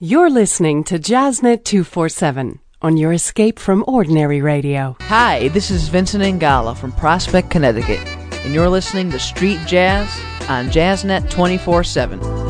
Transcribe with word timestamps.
You're 0.00 0.30
listening 0.30 0.84
to 0.84 0.98
Jazznet 1.00 1.64
247 1.64 2.60
on 2.80 2.96
your 2.96 3.12
escape 3.12 3.58
from 3.58 3.82
ordinary 3.88 4.40
radio. 4.40 4.96
Hi, 5.00 5.48
this 5.48 5.72
is 5.72 5.88
Vincent 5.88 6.22
Ingala 6.22 6.76
from 6.76 6.92
Prospect, 6.92 7.50
Connecticut, 7.50 7.98
and 8.44 8.54
you're 8.54 8.68
listening 8.68 9.10
to 9.10 9.18
Street 9.18 9.58
Jazz 9.66 10.08
on 10.48 10.68
Jazznet 10.68 11.28
24 11.30 11.82
7. 11.82 12.47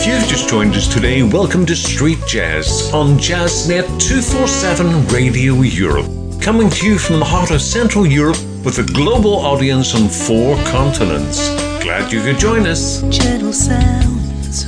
If 0.00 0.06
you've 0.06 0.28
just 0.28 0.48
joined 0.48 0.76
us 0.76 0.86
today, 0.86 1.24
welcome 1.24 1.66
to 1.66 1.74
Street 1.74 2.20
Jazz 2.24 2.88
on 2.94 3.18
Jazznet 3.18 3.82
247 3.98 5.08
Radio 5.08 5.54
Europe. 5.54 6.06
Coming 6.40 6.70
to 6.70 6.86
you 6.86 6.98
from 6.98 7.18
the 7.18 7.24
heart 7.24 7.50
of 7.50 7.60
Central 7.60 8.06
Europe 8.06 8.38
with 8.64 8.78
a 8.78 8.84
global 8.84 9.34
audience 9.34 9.96
on 9.96 10.08
four 10.08 10.54
continents. 10.66 11.48
Glad 11.82 12.12
you 12.12 12.22
could 12.22 12.38
join 12.38 12.64
us. 12.64 13.02
Gentle 13.10 13.52
sounds 13.52 14.66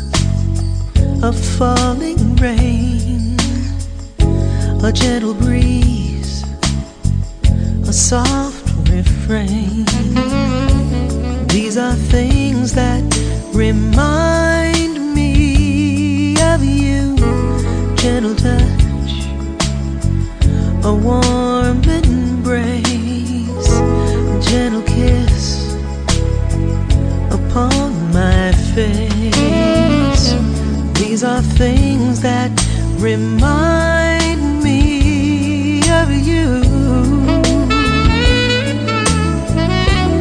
of 1.23 1.39
falling 1.39 2.35
rain, 2.35 3.37
a 4.83 4.91
gentle 4.93 5.35
breeze, 5.35 6.43
a 7.87 7.93
soft 7.93 8.69
refrain. 8.91 9.85
These 11.47 11.79
are 11.79 11.95
things 11.95 12.75
that 12.75 13.05
remind 13.55 14.60
a 20.83 20.95
warm 20.95 21.83
embrace, 21.85 23.69
a 23.69 24.41
gentle 24.41 24.83
kiss 24.83 25.75
upon 27.31 28.13
my 28.15 28.53
face. 28.75 30.35
These 30.99 31.23
are 31.23 31.43
things 31.43 32.21
that 32.23 32.51
remind 32.99 34.63
me 34.63 35.81
of 35.91 36.11
you. 36.11 36.63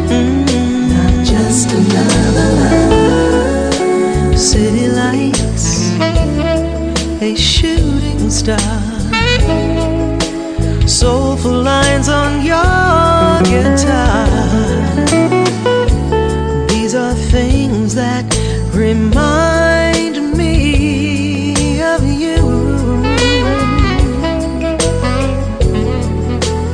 Mm, 0.09 0.89
not 0.89 1.25
just 1.25 1.71
another 1.71 2.49
love, 3.79 4.37
city 4.37 4.87
lights 4.89 5.93
a 7.21 7.35
shooting 7.35 8.29
star. 8.29 8.88
Soulful 10.99 11.63
lines 11.63 12.09
on 12.09 12.43
your 12.43 13.41
guitar. 13.43 14.27
These 16.67 16.93
are 16.93 17.13
things 17.13 17.95
that 17.95 18.25
remind 18.73 20.37
me 20.37 21.81
of 21.81 22.03
you. 22.03 22.41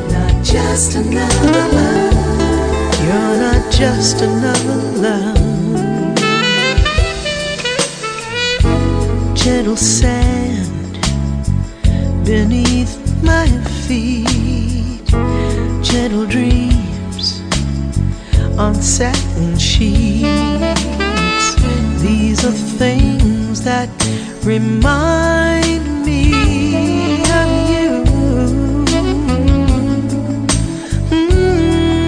Not 0.10 0.44
just 0.44 0.96
another 0.96 1.68
love. 1.78 2.14
You're 3.06 3.38
not 3.46 3.72
just 3.72 4.22
another 4.22 4.78
love. 5.06 5.46
gentle 9.36 9.76
sand 9.76 10.98
beneath 12.26 12.98
my 13.22 13.46
feet, 13.88 15.06
gentle 15.84 16.26
dreams 16.26 17.42
on 18.58 18.74
satin 18.74 19.58
sheets. 19.60 20.26
These 22.02 22.44
are 22.46 22.58
things 22.82 23.64
that 23.64 23.90
remind 24.44 25.86
me 26.04 27.22
of 27.42 27.50
you. 27.70 28.04
Mm, 31.12 32.08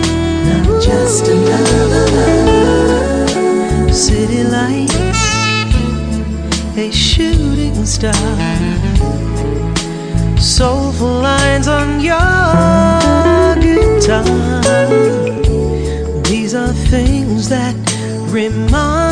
not 0.49 0.81
just 0.81 1.27
another 1.27 1.85
love, 2.15 3.93
city 3.93 4.43
lights 4.43 5.27
a 6.77 6.91
shooting 6.91 7.85
star. 7.85 8.76
Soulful 10.57 11.21
lines 11.21 11.67
on 11.67 11.99
your 11.99 12.17
guitar. 13.61 14.87
These 16.23 16.55
are 16.55 16.73
things 16.89 17.47
that 17.49 17.75
remind 18.31 19.06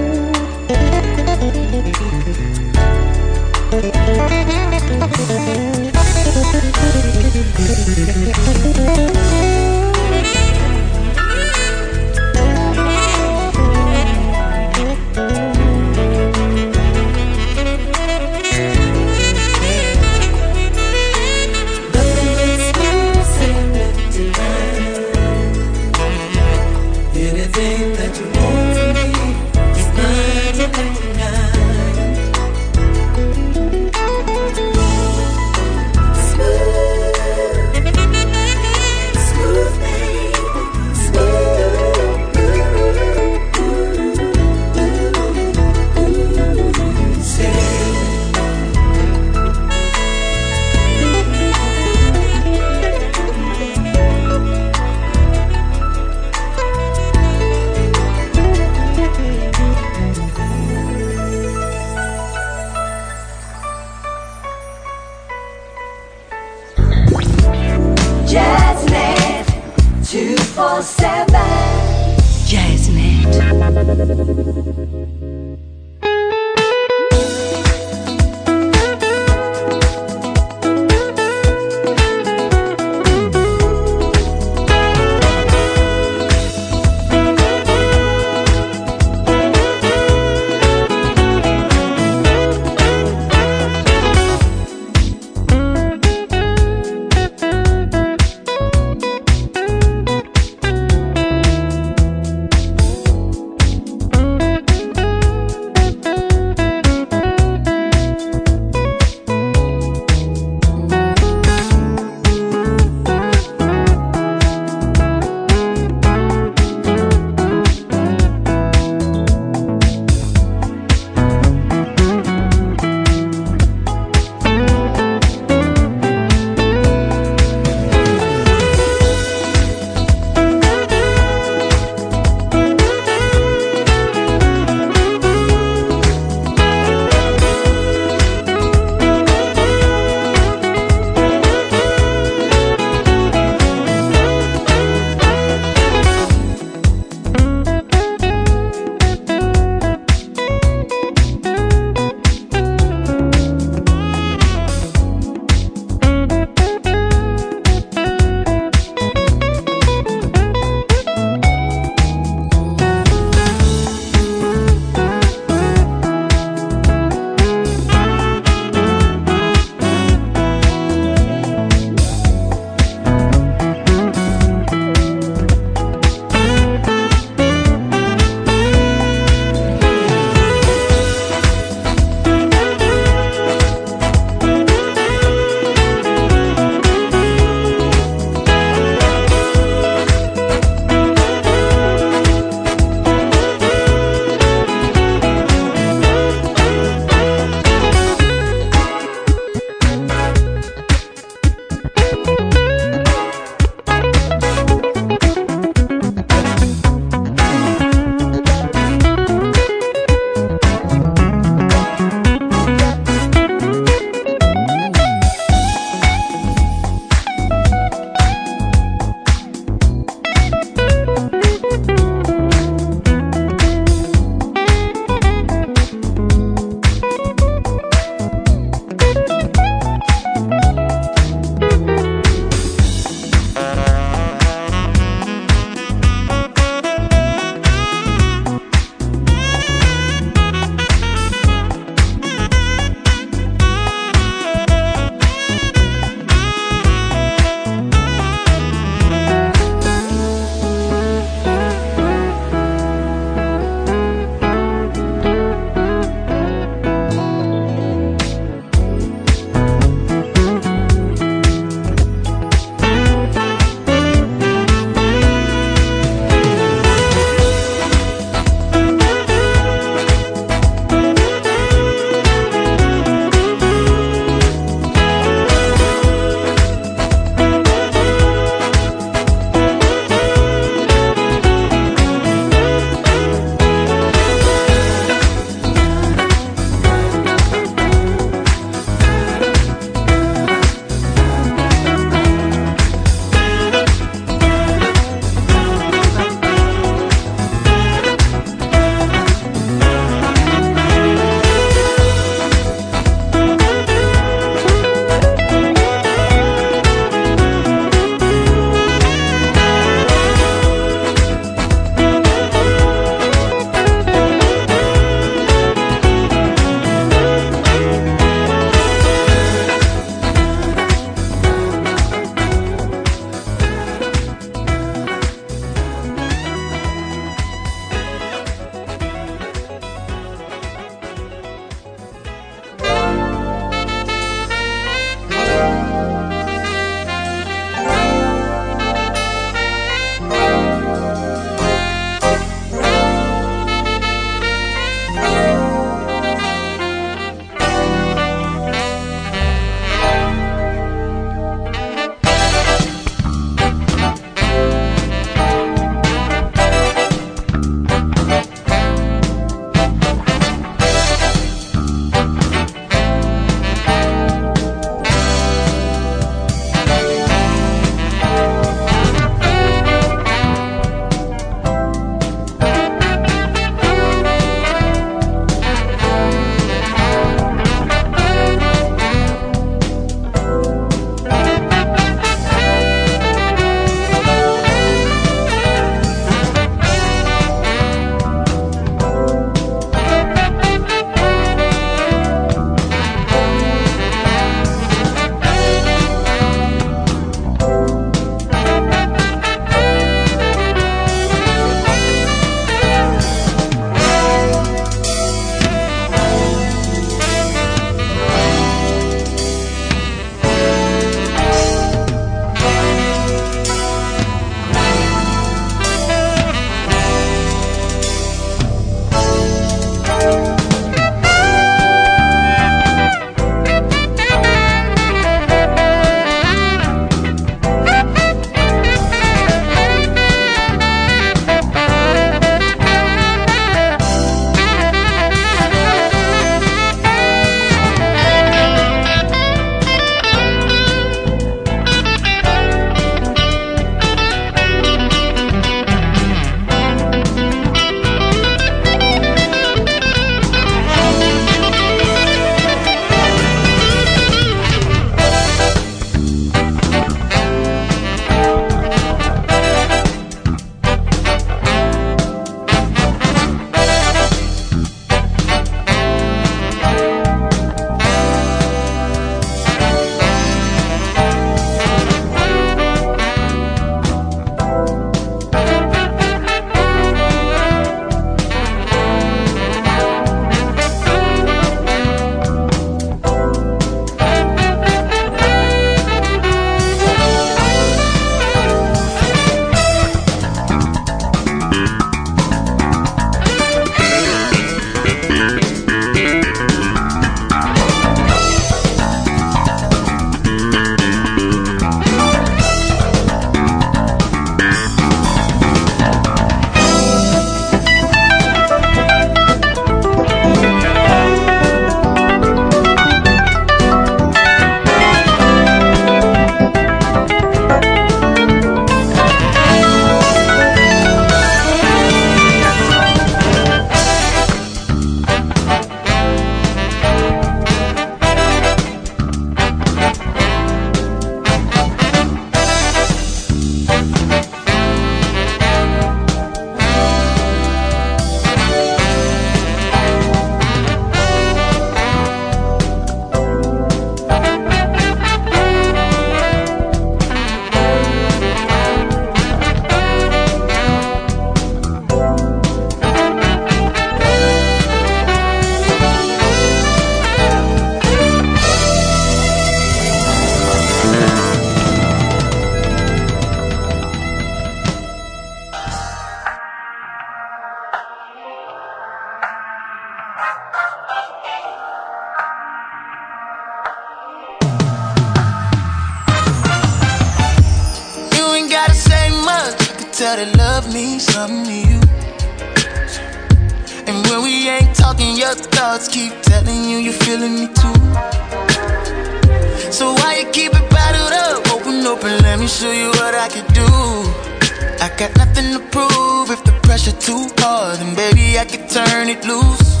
got 595.20 595.36
nothing 595.36 595.74
to 595.74 595.80
prove. 595.90 596.50
If 596.50 596.64
the 596.64 596.72
pressure 596.82 597.12
too 597.12 597.46
hard, 597.58 597.98
then 597.98 598.14
baby 598.16 598.58
I 598.58 598.64
can 598.64 598.88
turn 598.88 599.28
it 599.28 599.44
loose. 599.44 600.00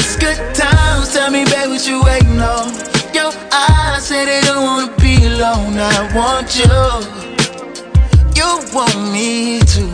It's 0.00 0.16
good 0.16 0.40
times. 0.54 1.12
Tell 1.12 1.30
me, 1.30 1.44
babe, 1.44 1.68
what 1.68 1.86
you 1.86 2.02
waiting 2.02 2.40
on? 2.40 2.72
Your 3.12 3.30
eyes 3.52 4.06
say 4.06 4.24
they 4.24 4.40
don't 4.40 4.64
wanna 4.64 4.96
be 4.96 5.16
alone. 5.26 5.76
I 5.76 6.00
want 6.16 6.56
you. 6.56 6.80
You 8.38 8.50
want 8.72 8.96
me 9.12 9.60
to. 9.74 9.84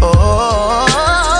Oh. 0.00 1.37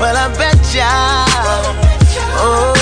Well, 0.00 0.16
I 0.16 0.28
bet 0.38 0.74
ya. 0.74 0.86
Oh. 2.38 2.74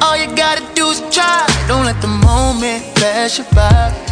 All 0.00 0.16
you 0.16 0.28
gotta 0.36 0.62
do 0.74 0.86
is 0.90 1.00
try. 1.10 1.44
Don't 1.66 1.84
let 1.84 2.00
the 2.00 2.06
moment 2.06 2.84
pass 2.94 3.36
you 3.38 3.44
by. 3.52 4.05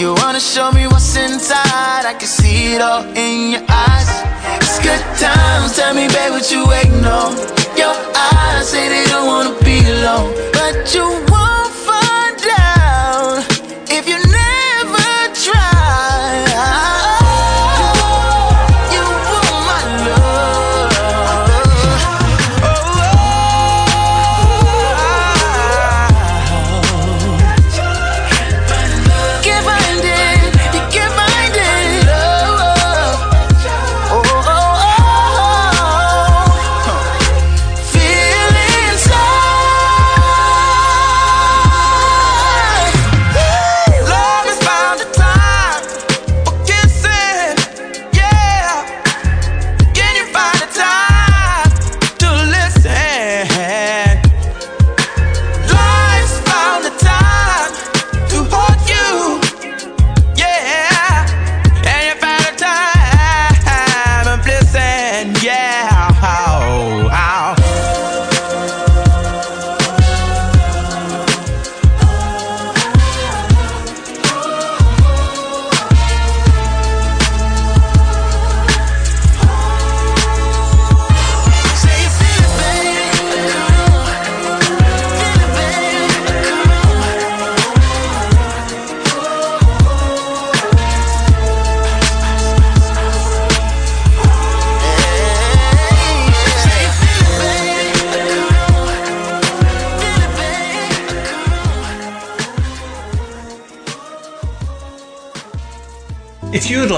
You 0.00 0.14
wanna 0.14 0.40
show 0.40 0.72
me 0.72 0.86
what's 0.86 1.14
inside? 1.14 2.06
I 2.06 2.14
can 2.18 2.26
see 2.26 2.72
it 2.72 2.80
all 2.80 3.04
in 3.04 3.50
your 3.52 3.64
eyes. 3.68 4.08
It's 4.56 4.78
good 4.80 5.04
times. 5.20 5.76
Tell 5.76 5.92
me, 5.92 6.08
babe, 6.08 6.32
what 6.32 6.50
you 6.50 6.64
waiting 6.66 7.04
on? 7.04 7.36
Your 7.76 7.92
eyes 8.16 8.70
say 8.70 8.88
they 8.88 9.04
don't 9.10 9.26
wanna 9.26 9.52
be 9.60 9.76
alone, 9.84 10.32
but 10.56 10.88
you 10.94 11.04
won't 11.28 11.72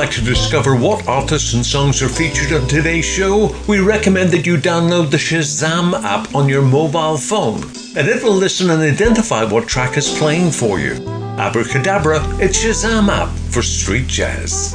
like 0.02 0.10
to 0.10 0.20
discover 0.20 0.74
what 0.74 1.06
artists 1.06 1.54
and 1.54 1.64
songs 1.64 2.02
are 2.02 2.08
featured 2.08 2.52
on 2.52 2.66
today's 2.66 3.04
show, 3.04 3.54
we 3.68 3.78
recommend 3.78 4.30
that 4.30 4.44
you 4.44 4.56
download 4.56 5.12
the 5.12 5.16
Shazam 5.16 5.94
app 6.02 6.34
on 6.34 6.48
your 6.48 6.60
mobile 6.60 7.16
phone, 7.16 7.62
and 7.96 8.08
it 8.08 8.20
will 8.24 8.34
listen 8.34 8.70
and 8.70 8.82
identify 8.82 9.44
what 9.44 9.68
track 9.68 9.96
is 9.96 10.18
playing 10.18 10.50
for 10.50 10.80
you. 10.80 10.94
Abracadabra, 11.38 12.18
it's 12.40 12.64
Shazam 12.64 13.10
app 13.10 13.28
for 13.52 13.62
street 13.62 14.08
jazz. 14.08 14.74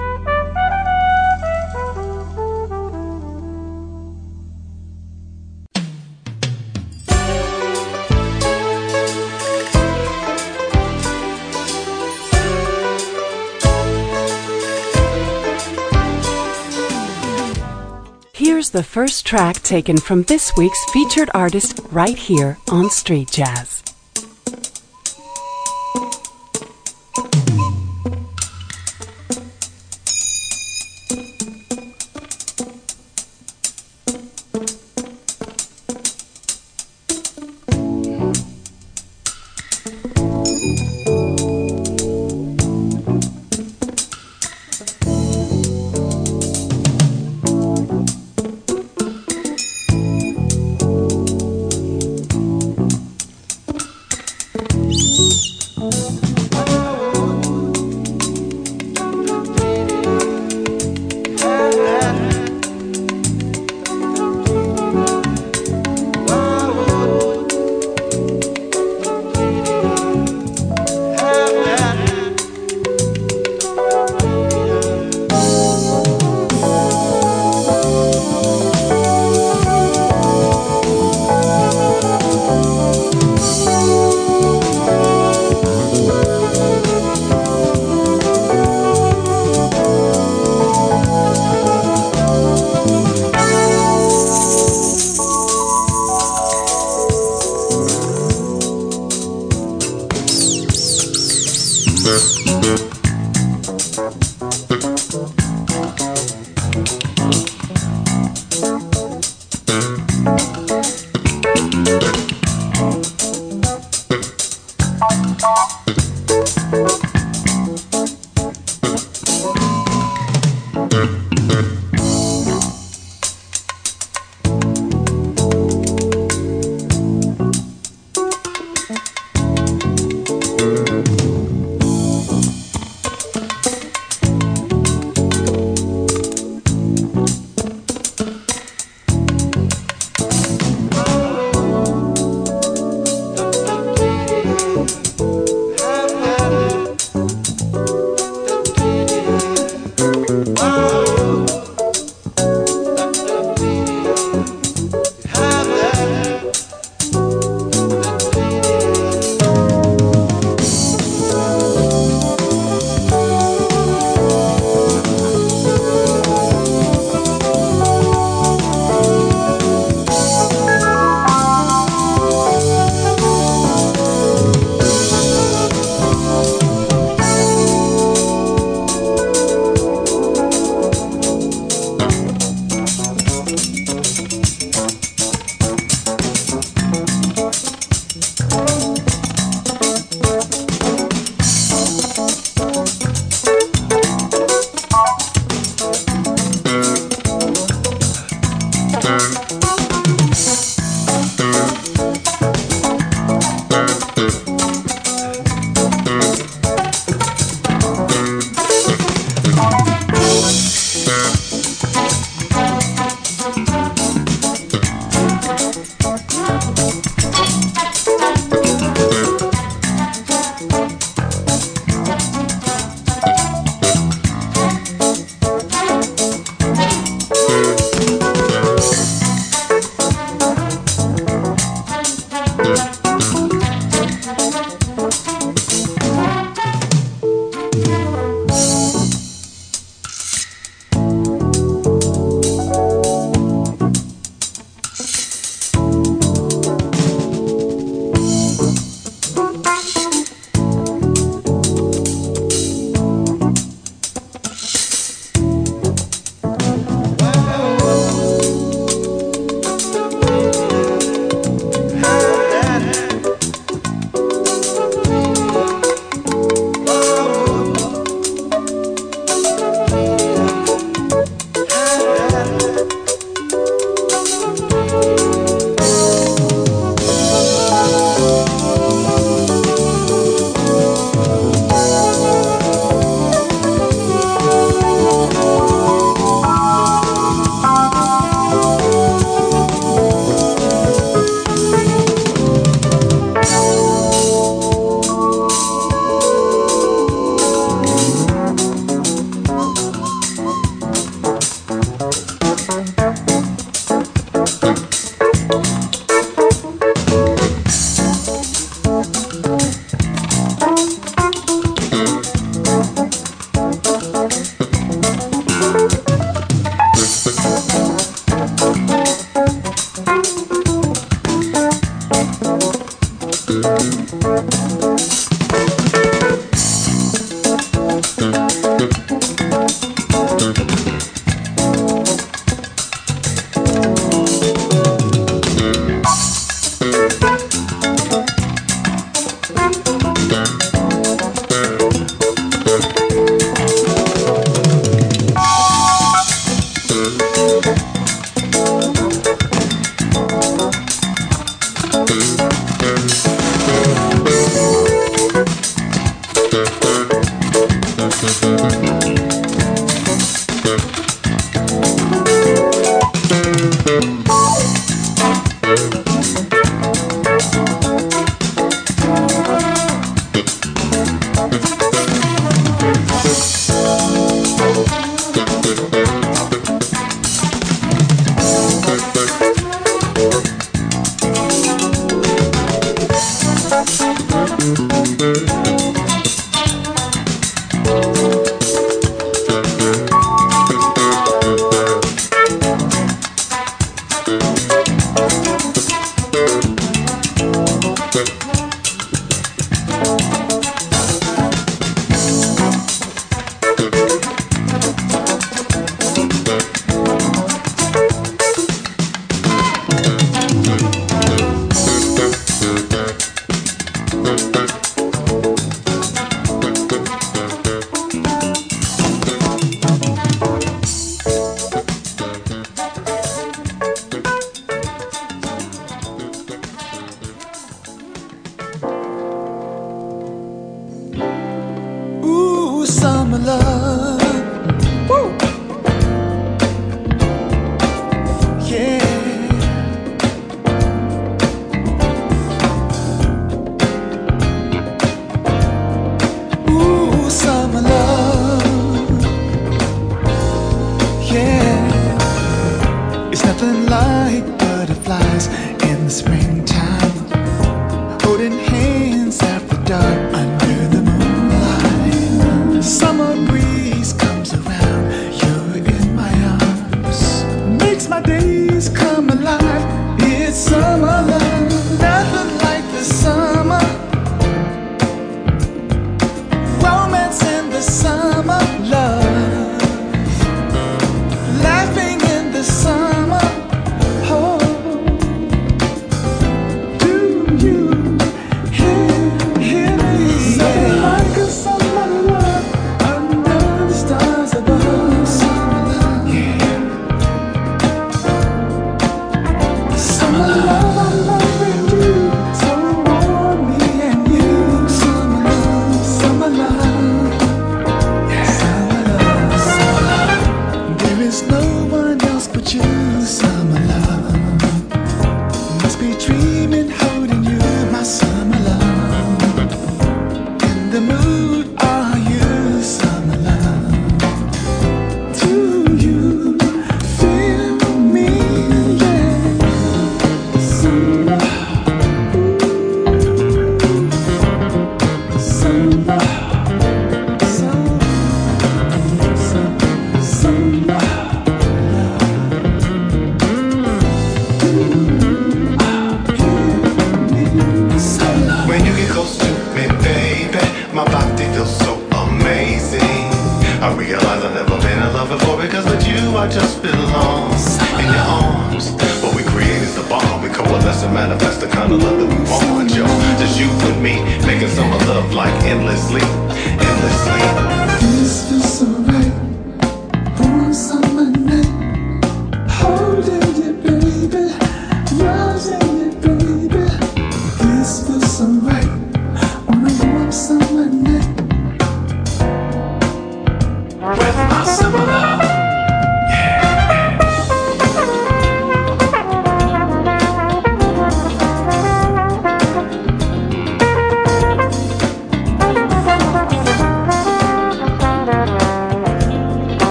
Here's 18.67 18.85
the 18.85 18.91
first 18.91 19.25
track 19.25 19.63
taken 19.63 19.95
from 19.95 20.23
this 20.23 20.51
week's 20.57 20.83
featured 20.91 21.29
artist 21.33 21.79
right 21.89 22.17
here 22.17 22.57
on 22.69 22.89
Street 22.89 23.31
Jazz. 23.31 23.81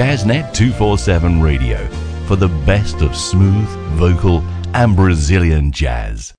Jazznet 0.00 0.54
247 0.54 1.42
Radio 1.42 1.86
for 2.26 2.34
the 2.34 2.48
best 2.64 3.02
of 3.02 3.14
smooth, 3.14 3.68
vocal, 3.98 4.42
and 4.72 4.96
Brazilian 4.96 5.72
jazz. 5.72 6.29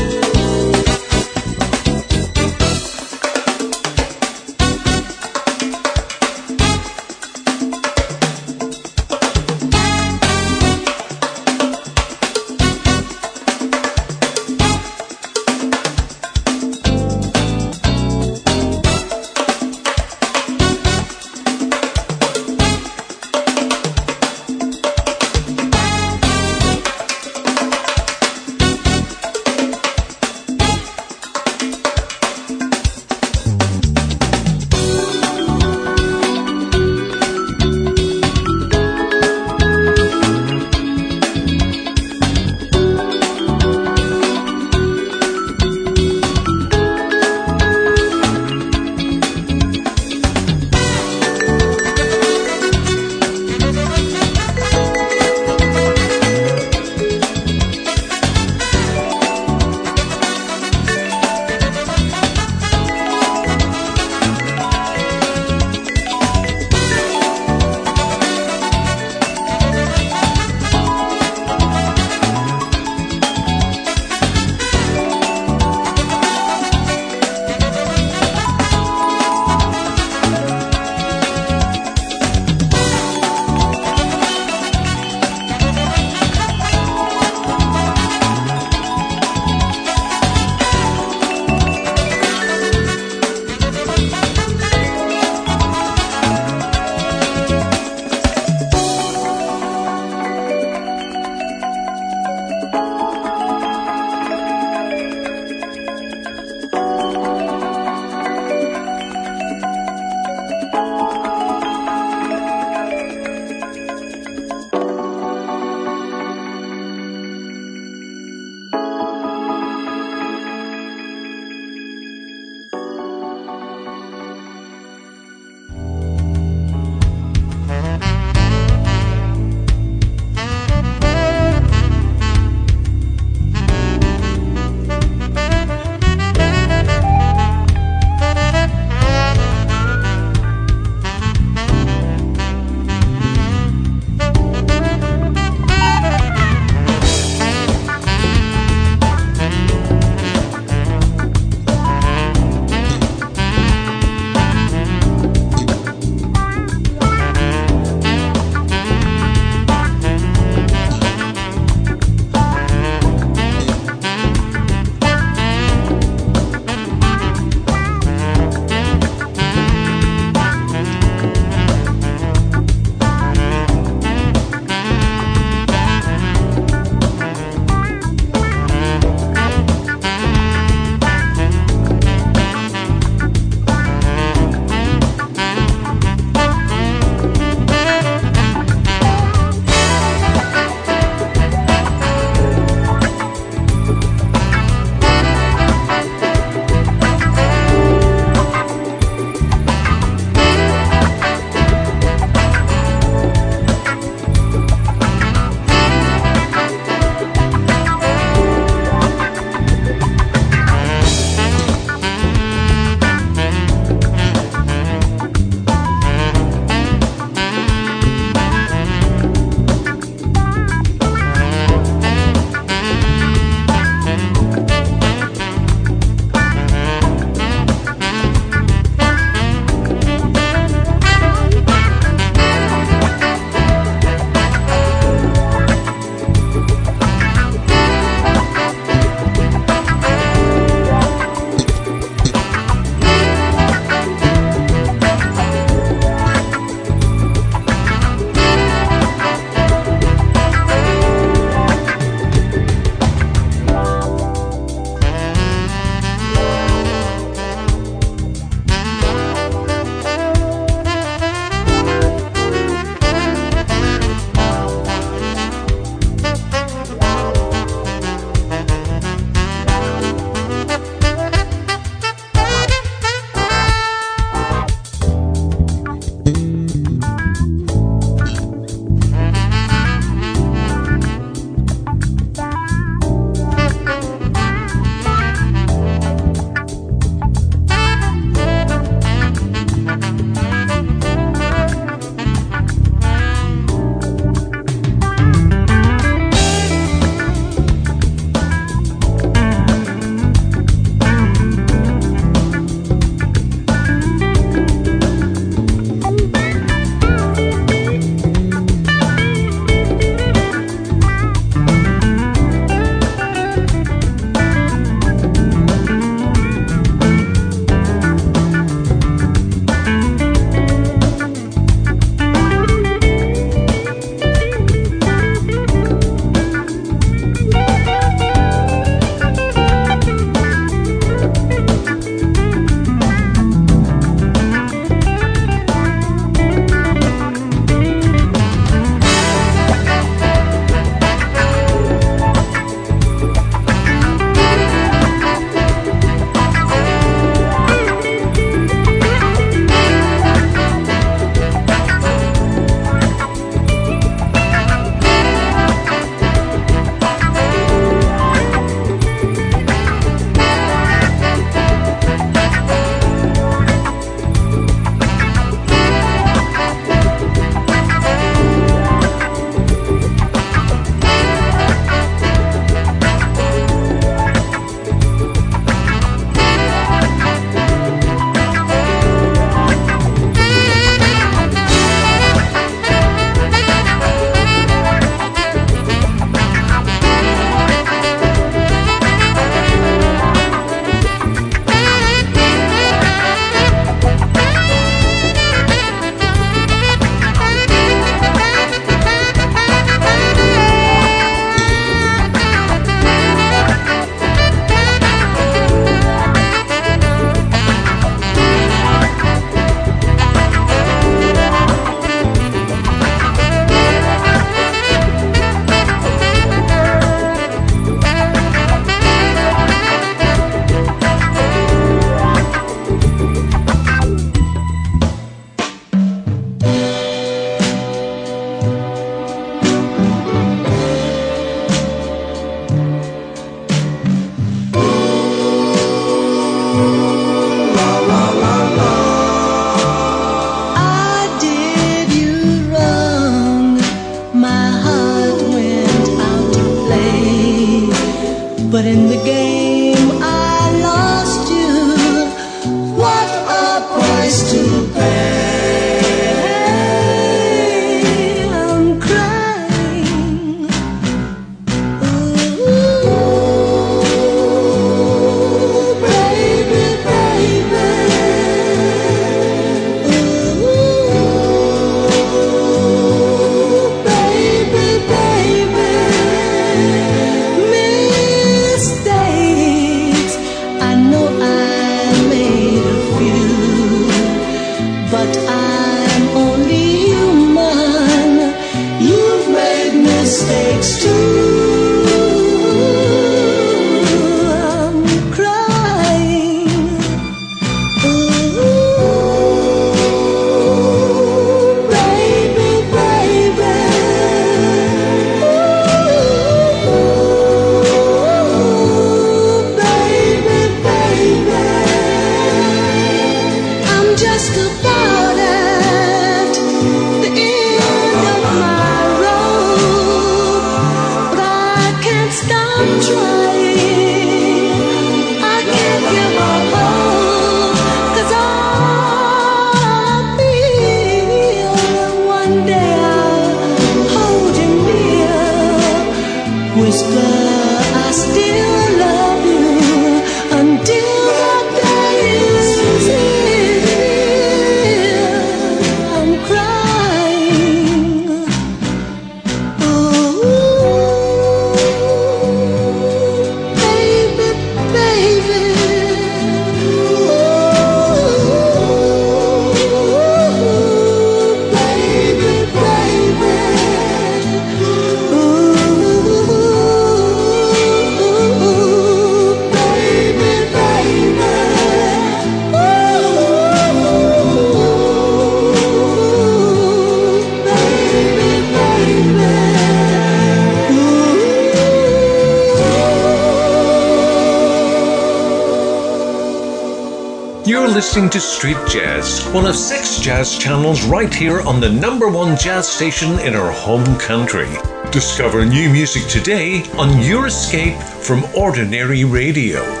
To 588.31 588.39
Street 588.39 588.77
Jazz, 588.87 589.45
one 589.49 589.65
of 589.65 589.75
six 589.75 590.17
jazz 590.17 590.57
channels 590.57 591.03
right 591.03 591.33
here 591.33 591.59
on 591.61 591.81
the 591.81 591.89
number 591.91 592.29
one 592.29 592.55
jazz 592.55 592.87
station 592.87 593.37
in 593.39 593.55
our 593.55 593.71
home 593.71 594.05
country. 594.19 594.69
Discover 595.11 595.65
new 595.65 595.89
music 595.89 596.25
today 596.29 596.83
on 596.93 597.21
your 597.21 597.47
escape 597.47 598.01
from 598.01 598.45
ordinary 598.55 599.25
radio. 599.25 600.00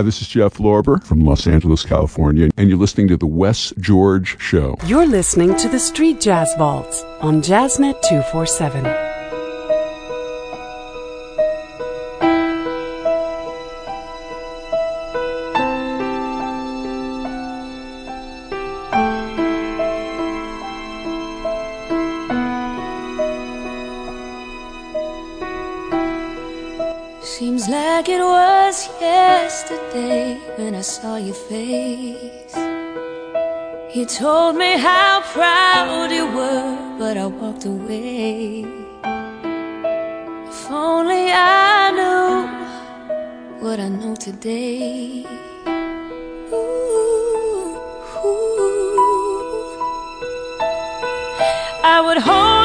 Hi, 0.00 0.04
this 0.04 0.22
is 0.22 0.28
Jeff 0.28 0.54
Lorber 0.54 1.04
from 1.04 1.26
Los 1.26 1.46
Angeles, 1.46 1.84
California, 1.84 2.48
and 2.56 2.70
you're 2.70 2.78
listening 2.78 3.08
to 3.08 3.18
The 3.18 3.26
Wes 3.26 3.70
George 3.78 4.40
Show. 4.40 4.78
You're 4.86 5.04
listening 5.04 5.54
to 5.56 5.68
the 5.68 5.78
Street 5.78 6.22
Jazz 6.22 6.54
Vaults 6.56 7.02
on 7.20 7.42
Jazznet 7.42 8.00
247. 8.08 9.09
Your 31.02 31.34
face. 31.34 32.54
You 33.94 34.04
told 34.06 34.56
me 34.56 34.78
how 34.78 35.22
proud 35.32 36.10
you 36.12 36.26
were, 36.26 36.96
but 36.98 37.16
I 37.16 37.26
walked 37.26 37.64
away. 37.64 38.64
If 40.48 40.70
only 40.70 41.30
I 41.32 41.90
knew 41.98 43.66
what 43.66 43.80
I 43.80 43.88
know 43.88 44.14
today. 44.14 45.24
Ooh, 46.52 47.78
ooh. 48.24 48.60
I 51.82 52.00
would 52.04 52.18
hold 52.18 52.59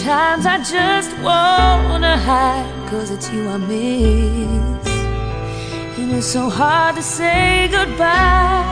Sometimes 0.00 0.46
I 0.46 0.56
just 0.56 1.12
wanna 1.18 2.16
hide, 2.16 2.88
cause 2.88 3.10
it's 3.10 3.30
you 3.30 3.46
I 3.50 3.58
miss. 3.58 4.88
And 5.98 6.12
it's 6.12 6.26
so 6.26 6.48
hard 6.48 6.96
to 6.96 7.02
say 7.02 7.68
goodbye 7.70 8.64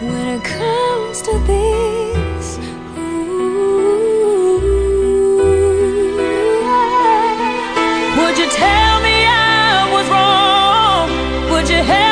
when 0.00 0.28
it 0.28 0.44
comes 0.44 1.22
to 1.22 1.32
this. 1.50 2.58
Ooh, 2.98 4.60
Would 8.16 8.38
you 8.38 8.48
tell 8.62 9.00
me 9.02 9.26
I 9.26 9.90
was 9.92 10.06
wrong? 10.08 11.10
Would 11.50 11.68
you 11.68 11.82
help 11.82 12.09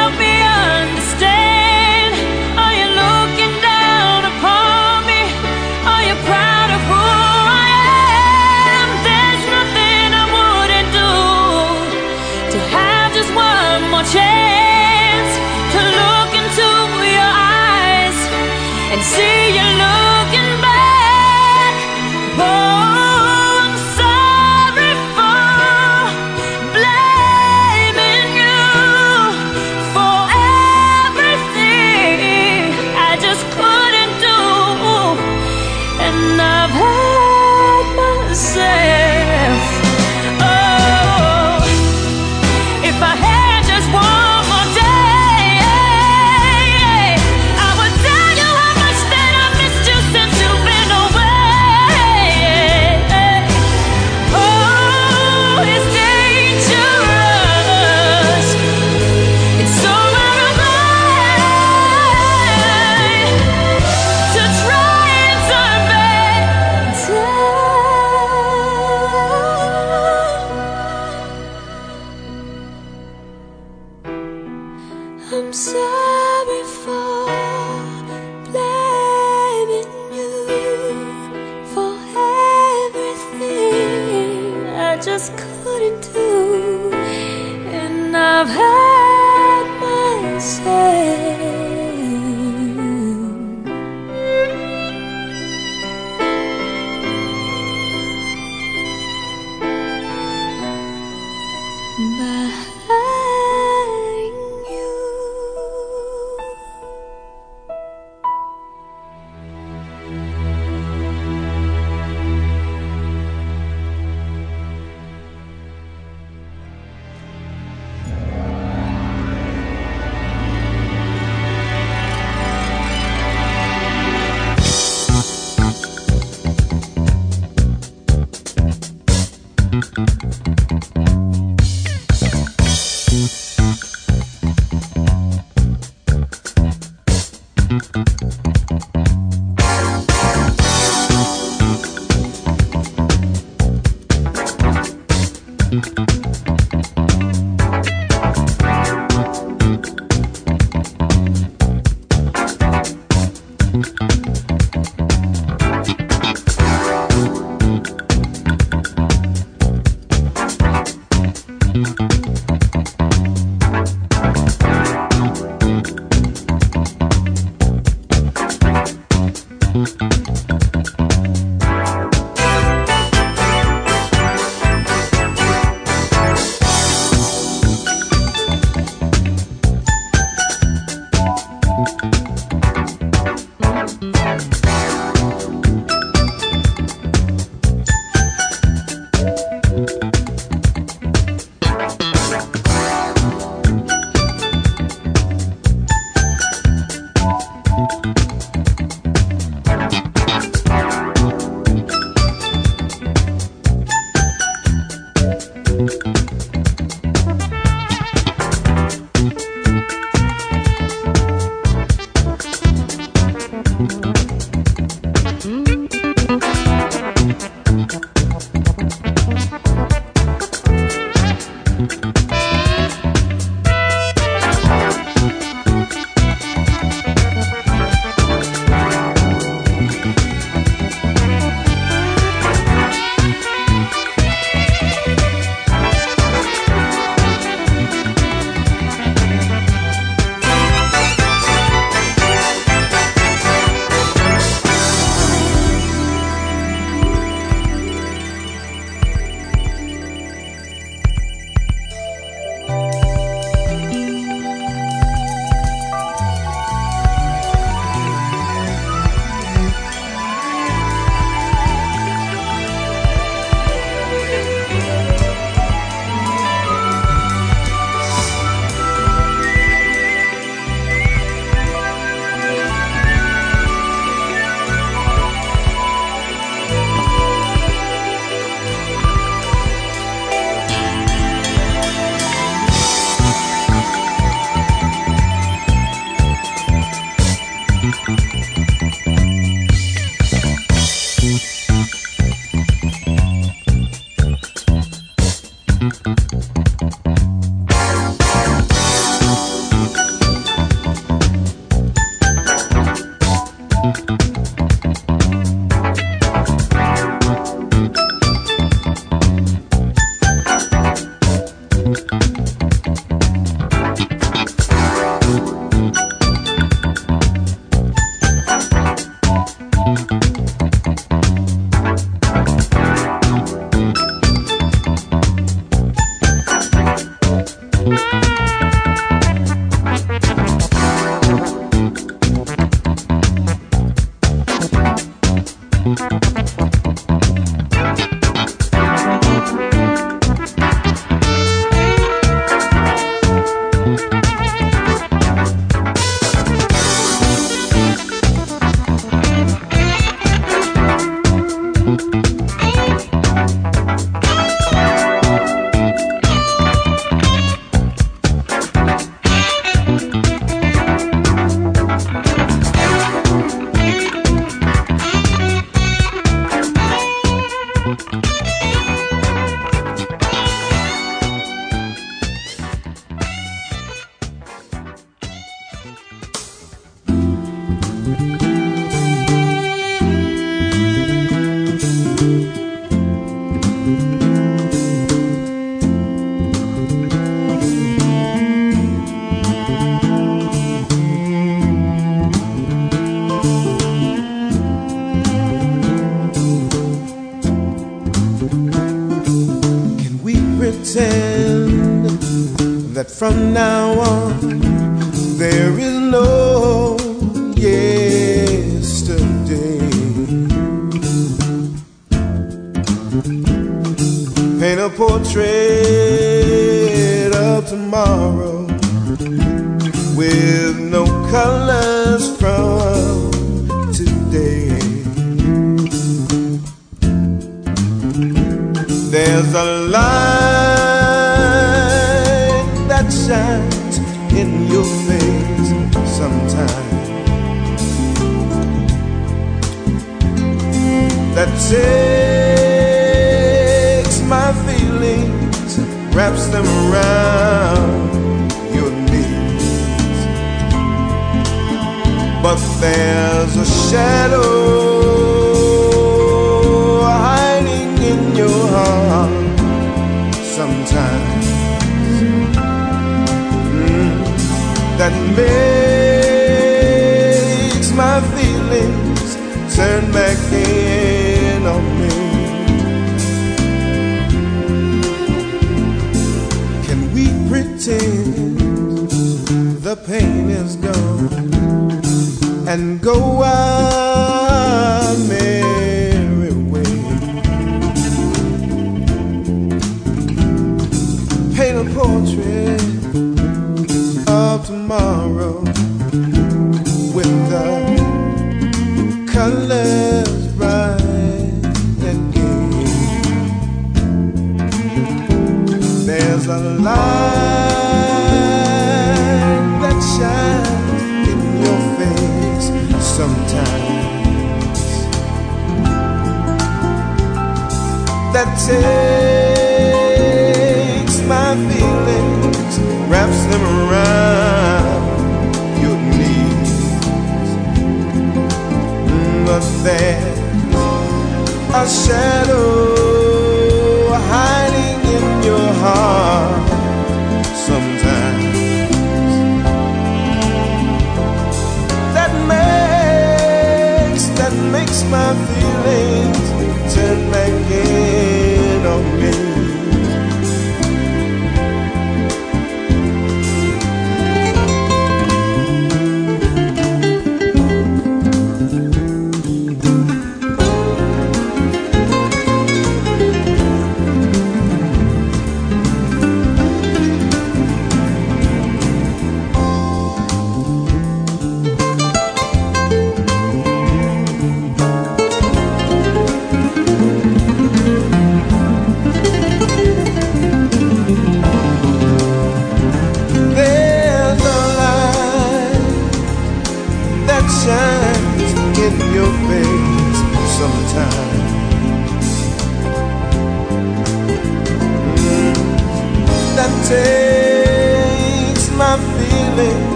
from 403.18 403.52
now 403.52 403.87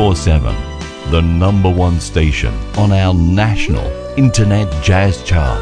24 0.00 0.16
7, 0.16 1.10
the 1.10 1.20
number 1.20 1.68
one 1.68 2.00
station 2.00 2.54
on 2.78 2.90
our 2.90 3.12
national 3.12 3.84
internet 4.16 4.66
jazz 4.82 5.22
chart. 5.24 5.59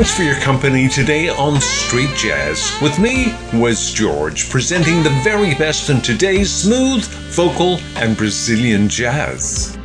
Thanks 0.00 0.16
for 0.16 0.22
your 0.22 0.36
company 0.36 0.88
today 0.88 1.28
on 1.28 1.60
Street 1.60 2.08
Jazz. 2.16 2.72
With 2.80 2.98
me, 2.98 3.34
Wes 3.52 3.92
George, 3.92 4.48
presenting 4.48 5.02
the 5.02 5.10
very 5.22 5.54
best 5.56 5.90
in 5.90 6.00
today's 6.00 6.50
smooth, 6.50 7.04
vocal, 7.34 7.78
and 7.96 8.16
Brazilian 8.16 8.88
jazz. 8.88 9.76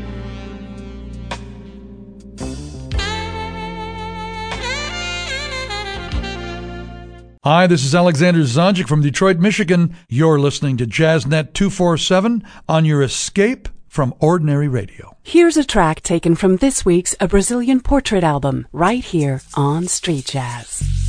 Hi, 7.43 7.67
this 7.67 7.83
is 7.83 7.93
Alexander 7.93 8.39
Zonjic 8.39 8.87
from 8.87 9.01
Detroit, 9.01 9.39
Michigan. 9.39 9.97
You're 10.07 10.39
listening 10.39 10.77
to 10.77 10.85
JazzNet 10.85 11.51
247 11.51 12.41
on 12.69 12.85
your 12.85 13.01
escape 13.01 13.67
from 13.95 14.13
ordinary 14.19 14.67
radio. 14.67 15.15
Here's 15.23 15.55
a 15.55 15.63
track 15.63 16.01
taken 16.01 16.35
from 16.35 16.57
this 16.57 16.83
week's 16.83 17.15
A 17.21 17.29
Brazilian 17.29 17.79
Portrait 17.79 18.25
album, 18.25 18.67
right 18.73 19.01
here 19.01 19.39
on 19.55 19.87
Street 19.87 20.25
Jazz. 20.25 21.04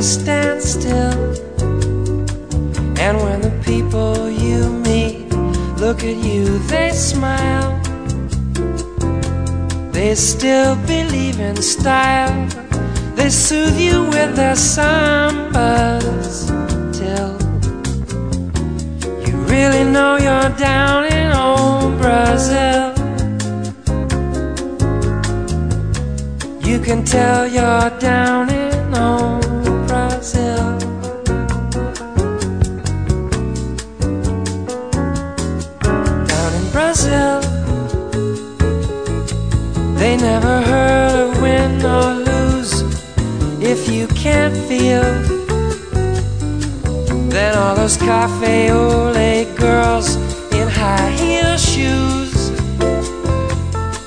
Just 0.00 0.22
stands 0.22 0.64
still. 0.64 1.20
And 3.04 3.18
when 3.20 3.42
the 3.42 3.52
people 3.66 4.30
you 4.30 4.70
meet 4.88 5.28
look 5.76 6.02
at 6.02 6.16
you, 6.24 6.56
they 6.68 6.90
smile. 6.92 7.78
They 9.92 10.14
still 10.14 10.76
believe 10.86 11.38
in 11.38 11.56
style. 11.56 12.48
They 13.14 13.28
soothe 13.28 13.78
you 13.78 14.04
with 14.04 14.36
their 14.36 14.56
sambas 14.56 16.46
till 16.98 17.32
you 19.26 19.36
really 19.52 19.84
know 19.84 20.16
you're 20.16 20.54
down 20.56 21.12
in 21.12 21.30
old 21.32 21.98
Brazil. 21.98 22.94
You 26.66 26.80
can 26.80 27.04
tell 27.04 27.46
you're 27.46 27.90
down 27.98 28.49
feel, 44.68 45.02
then 47.28 47.56
all 47.56 47.74
those 47.74 47.96
cafe 47.96 48.70
ole 48.70 49.44
girls 49.56 50.16
in 50.52 50.68
high 50.68 51.10
heel 51.12 51.56
shoes 51.56 52.50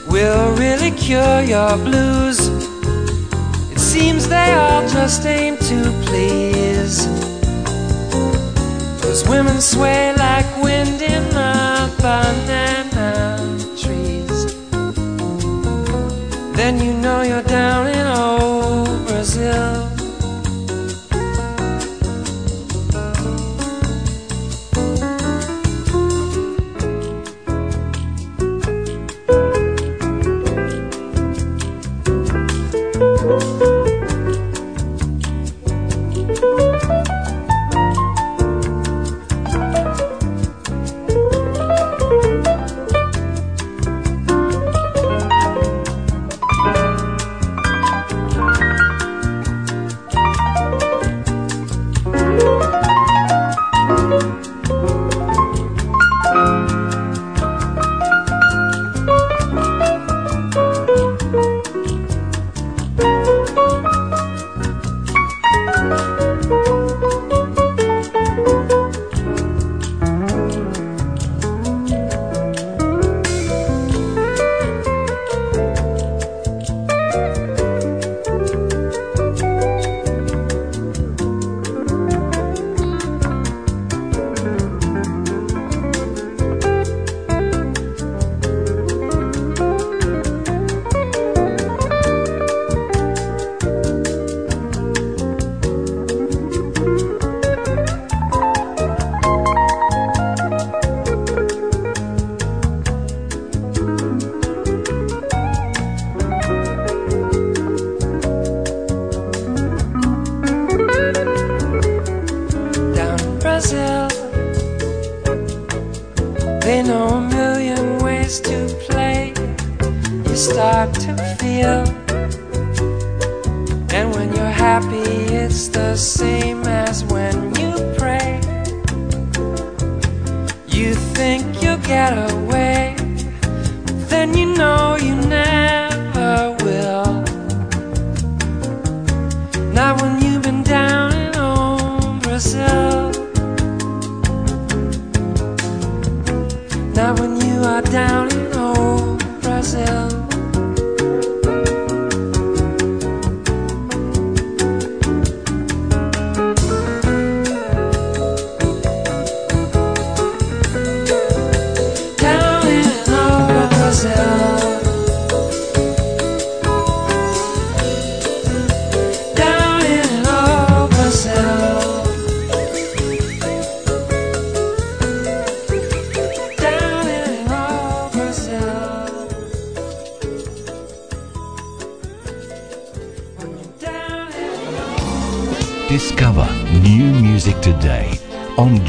will 0.08 0.56
really 0.56 0.92
cure 0.92 1.42
your 1.42 1.76
blues. 1.78 2.40
It 3.72 3.80
seems 3.80 4.28
they 4.28 4.54
all 4.54 4.88
just 4.88 5.26
aim 5.26 5.58
to 5.58 5.78
please. 6.06 7.08
Those 9.02 9.28
women 9.28 9.62
sway 9.62 10.14
like 10.16 10.46
wind 10.62 11.02
in 11.02 11.24
the 11.30 11.92
banana 12.02 13.58
trees. 13.78 14.38
Then 16.56 16.80
you 16.80 16.94
know 16.94 17.22
you're 17.22 17.44
down 17.44 17.88
in 17.88 18.06
old 18.08 19.08
Brazil. 19.08 19.93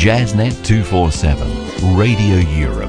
Jazznet 0.05 0.53
247 0.65 1.97
Radio 1.97 2.37
Europe. 2.37 2.84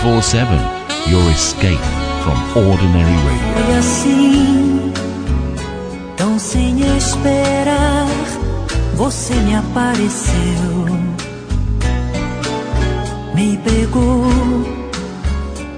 Jazznet 0.00 0.02
247, 0.02 1.10
your 1.10 1.30
escape 1.30 1.78
from 2.22 2.38
ordinary 2.56 3.16
radio. 3.26 3.64
Foi 3.64 3.76
assim, 3.76 4.92
tão 6.16 6.38
sem 6.38 6.80
esperar, 6.96 8.06
você 8.94 9.34
me 9.34 9.56
apareceu. 9.56 10.86
Me 13.34 13.58
pegou, 13.58 14.24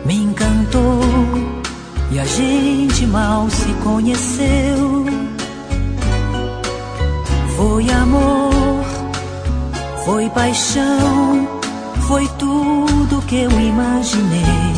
me 0.04 0.14
encantou, 0.14 1.00
e 2.12 2.20
a 2.20 2.24
gente 2.24 3.06
mal 3.06 3.50
se 3.50 3.72
conheceu. 3.82 5.04
Foi 7.56 7.90
amor, 7.90 8.84
foi 10.04 10.30
paixão, 10.30 11.48
foi 12.06 12.26
tudo 12.38 12.41
que 13.32 13.38
eu 13.38 13.50
imaginei. 13.50 14.74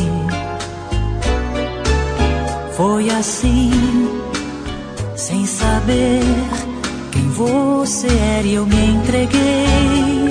Foi 2.77 3.09
assim, 3.09 3.69
sem 5.17 5.45
saber 5.45 6.21
quem 7.11 7.29
você 7.31 8.07
era, 8.07 8.47
eu 8.47 8.65
me 8.65 8.91
entreguei. 8.91 10.29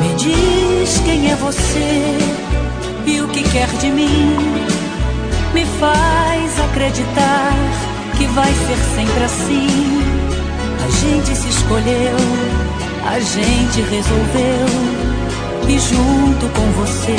Me 0.00 0.14
diz 0.16 0.98
quem 1.04 1.30
é 1.30 1.36
você 1.36 2.18
e 3.06 3.20
o 3.20 3.28
que 3.28 3.44
quer 3.44 3.68
de 3.76 3.90
mim. 3.90 4.36
Me 5.54 5.64
faz 5.78 6.60
acreditar 6.70 7.52
que 8.18 8.26
vai 8.26 8.52
ser 8.52 8.78
sempre 8.96 9.24
assim. 9.26 9.68
A 10.84 10.90
gente 10.90 11.36
se 11.36 11.48
escolheu, 11.48 12.16
a 13.06 13.20
gente 13.20 13.80
resolveu. 13.82 15.01
E 15.68 15.78
junto 15.78 16.48
com 16.48 16.72
você 16.72 17.16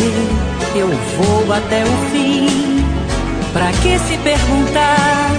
eu 0.75 0.87
vou 0.87 1.53
até 1.53 1.83
o 1.83 2.11
fim. 2.11 2.83
Pra 3.53 3.71
que 3.81 3.99
se 3.99 4.17
perguntar 4.17 5.31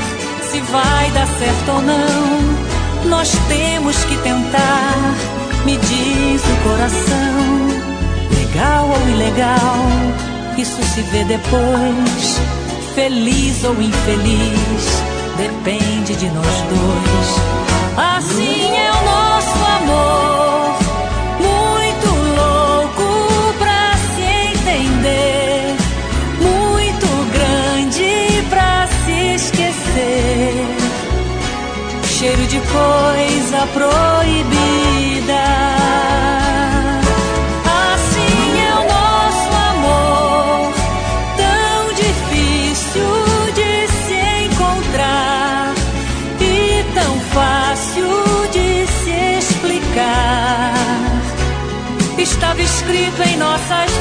se 0.51 0.61
vai 0.61 1.11
dar 1.11 1.27
certo 1.27 1.69
ou 1.73 1.83
não? 1.83 3.09
Nós 3.09 3.31
temos 3.49 3.97
que 4.05 4.17
tentar, 4.19 5.15
me 5.65 5.77
diz 5.77 6.43
o 6.43 6.69
coração. 6.69 7.85
Legal 8.39 8.89
ou 8.89 9.09
ilegal, 9.11 9.87
isso 10.57 10.83
se 10.83 11.03
vê 11.03 11.25
depois. 11.25 12.41
Feliz 12.95 13.65
ou 13.65 13.75
infeliz, 13.83 15.03
depende 15.37 16.15
de 16.15 16.27
nós 16.31 16.47
dois. 16.71 17.55
Assim 18.17 18.71
é 18.77 18.91
o 18.93 19.05
nosso 19.05 19.59
amor, 19.83 20.54
Cheiro 32.25 32.47
de 32.47 32.59
coisa 32.59 33.67
proibida. 33.75 35.45
Assim 37.93 38.61
é 38.67 38.75
o 38.81 38.85
nosso 38.89 39.51
amor, 39.71 40.73
tão 41.37 41.93
difícil 41.93 43.11
de 43.55 43.73
se 44.07 44.21
encontrar 44.47 45.75
e 46.41 46.83
tão 46.95 47.21
fácil 47.35 48.09
de 48.53 48.87
se 48.87 49.17
explicar. 49.39 50.73
Estava 52.17 52.63
escrito 52.63 53.23
em 53.23 53.37
nossas 53.37 53.94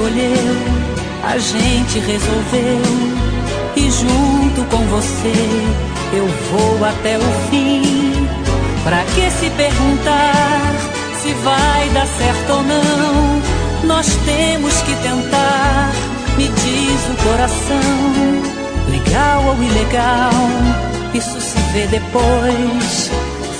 escolheu, 0.00 0.56
a 1.24 1.36
gente 1.36 1.98
resolveu. 1.98 3.20
E 3.76 3.90
junto 3.90 4.64
com 4.70 4.84
você 4.86 5.32
eu 6.12 6.26
vou 6.50 6.84
até 6.84 7.18
o 7.18 7.50
fim. 7.50 8.26
Pra 8.82 9.04
que 9.14 9.30
se 9.30 9.50
perguntar 9.50 10.72
se 11.22 11.32
vai 11.34 11.88
dar 11.90 12.06
certo 12.06 12.50
ou 12.50 12.62
não? 12.62 13.42
Nós 13.84 14.06
temos 14.24 14.74
que 14.82 14.94
tentar, 14.96 15.92
me 16.36 16.48
diz 16.48 17.10
o 17.10 17.28
coração. 17.28 18.60
Legal 18.90 19.44
ou 19.44 19.62
ilegal, 19.62 20.30
isso 21.14 21.40
se 21.40 21.58
vê 21.72 21.86
depois. 21.86 23.10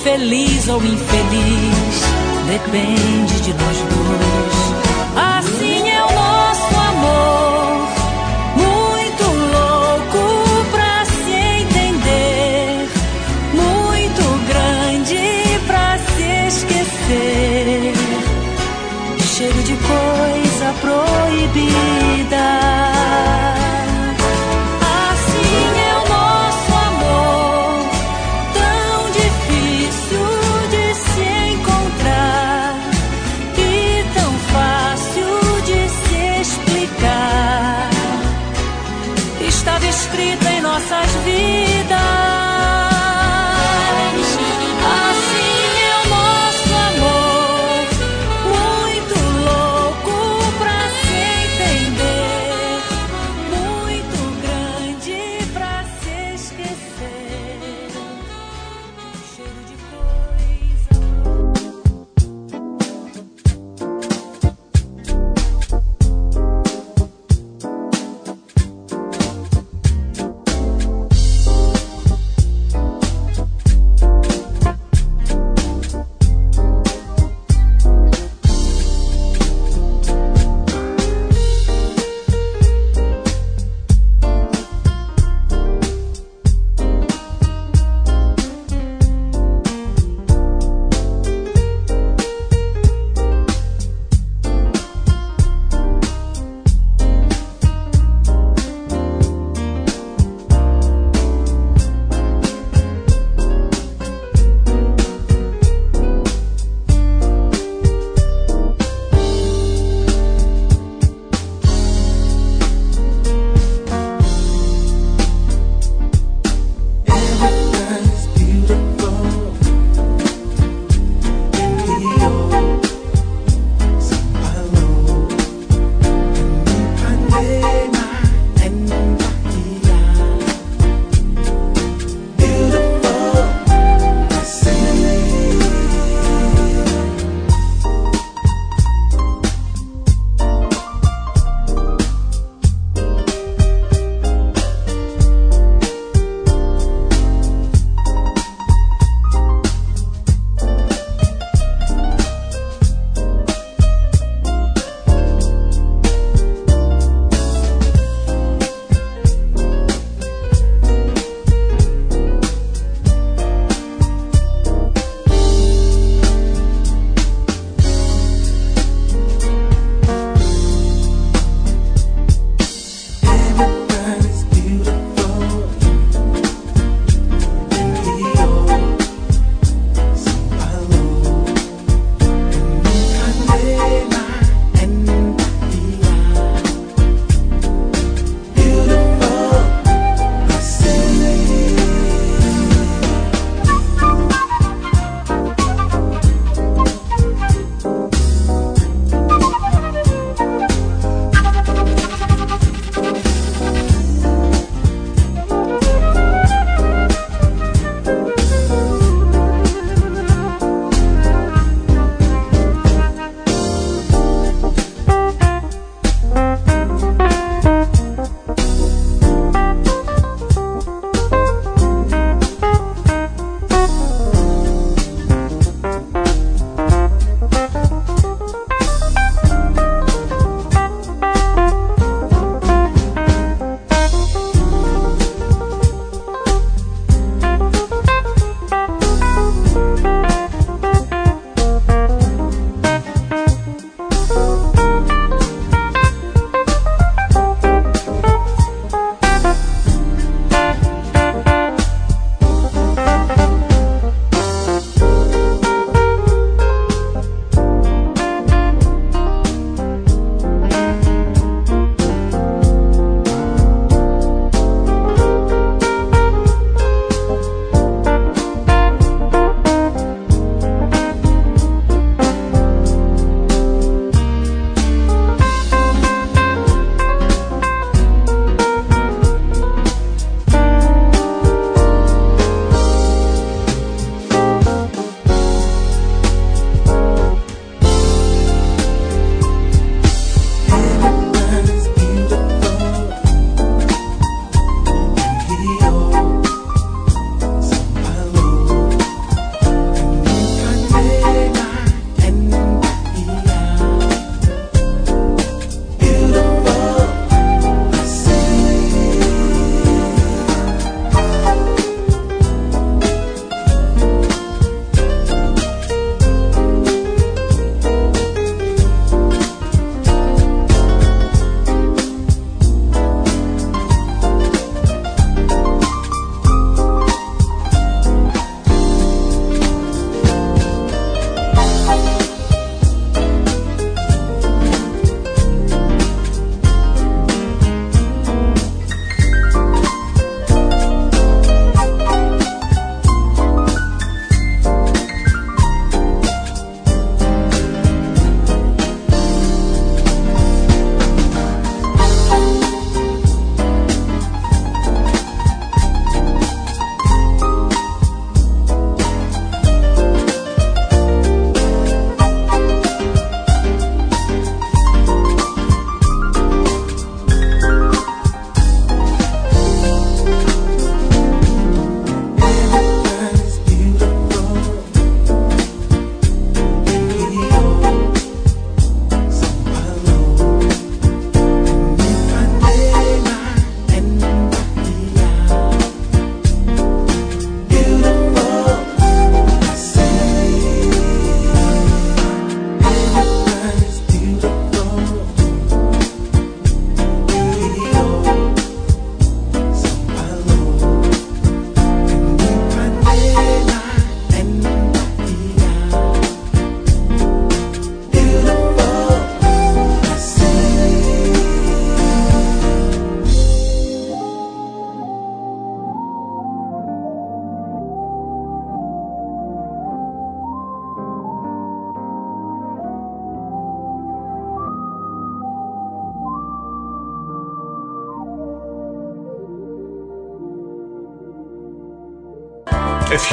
Feliz 0.03 0.67
ou 0.67 0.77
infeliz, 0.83 2.03
depende 2.47 3.41
de 3.41 3.53
nós 3.53 3.77
dois. 3.77 4.50
地。 21.53 22.00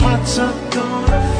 Hearts 0.00 0.38
are 0.38 0.70
gonna 0.70 1.35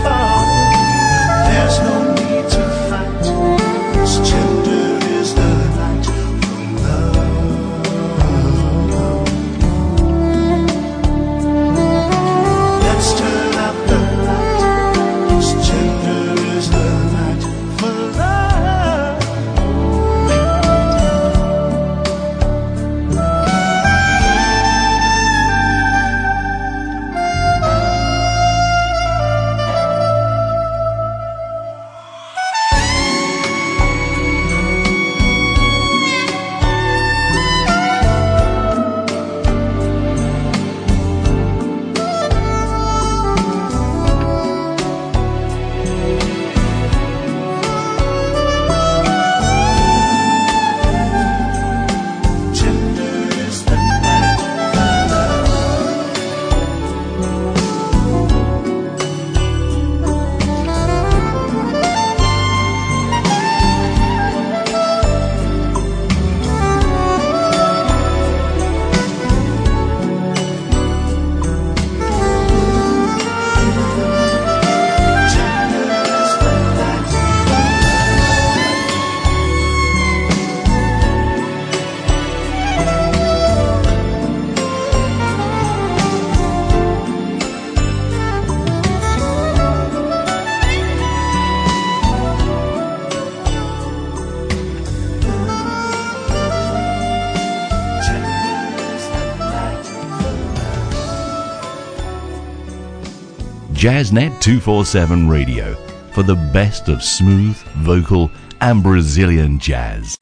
Jazznet 103.86 104.40
247 104.40 105.28
Radio 105.28 105.74
for 106.12 106.24
the 106.24 106.34
best 106.52 106.88
of 106.88 107.04
smooth, 107.04 107.56
vocal, 107.86 108.32
and 108.60 108.82
Brazilian 108.82 109.60
jazz. 109.60 110.18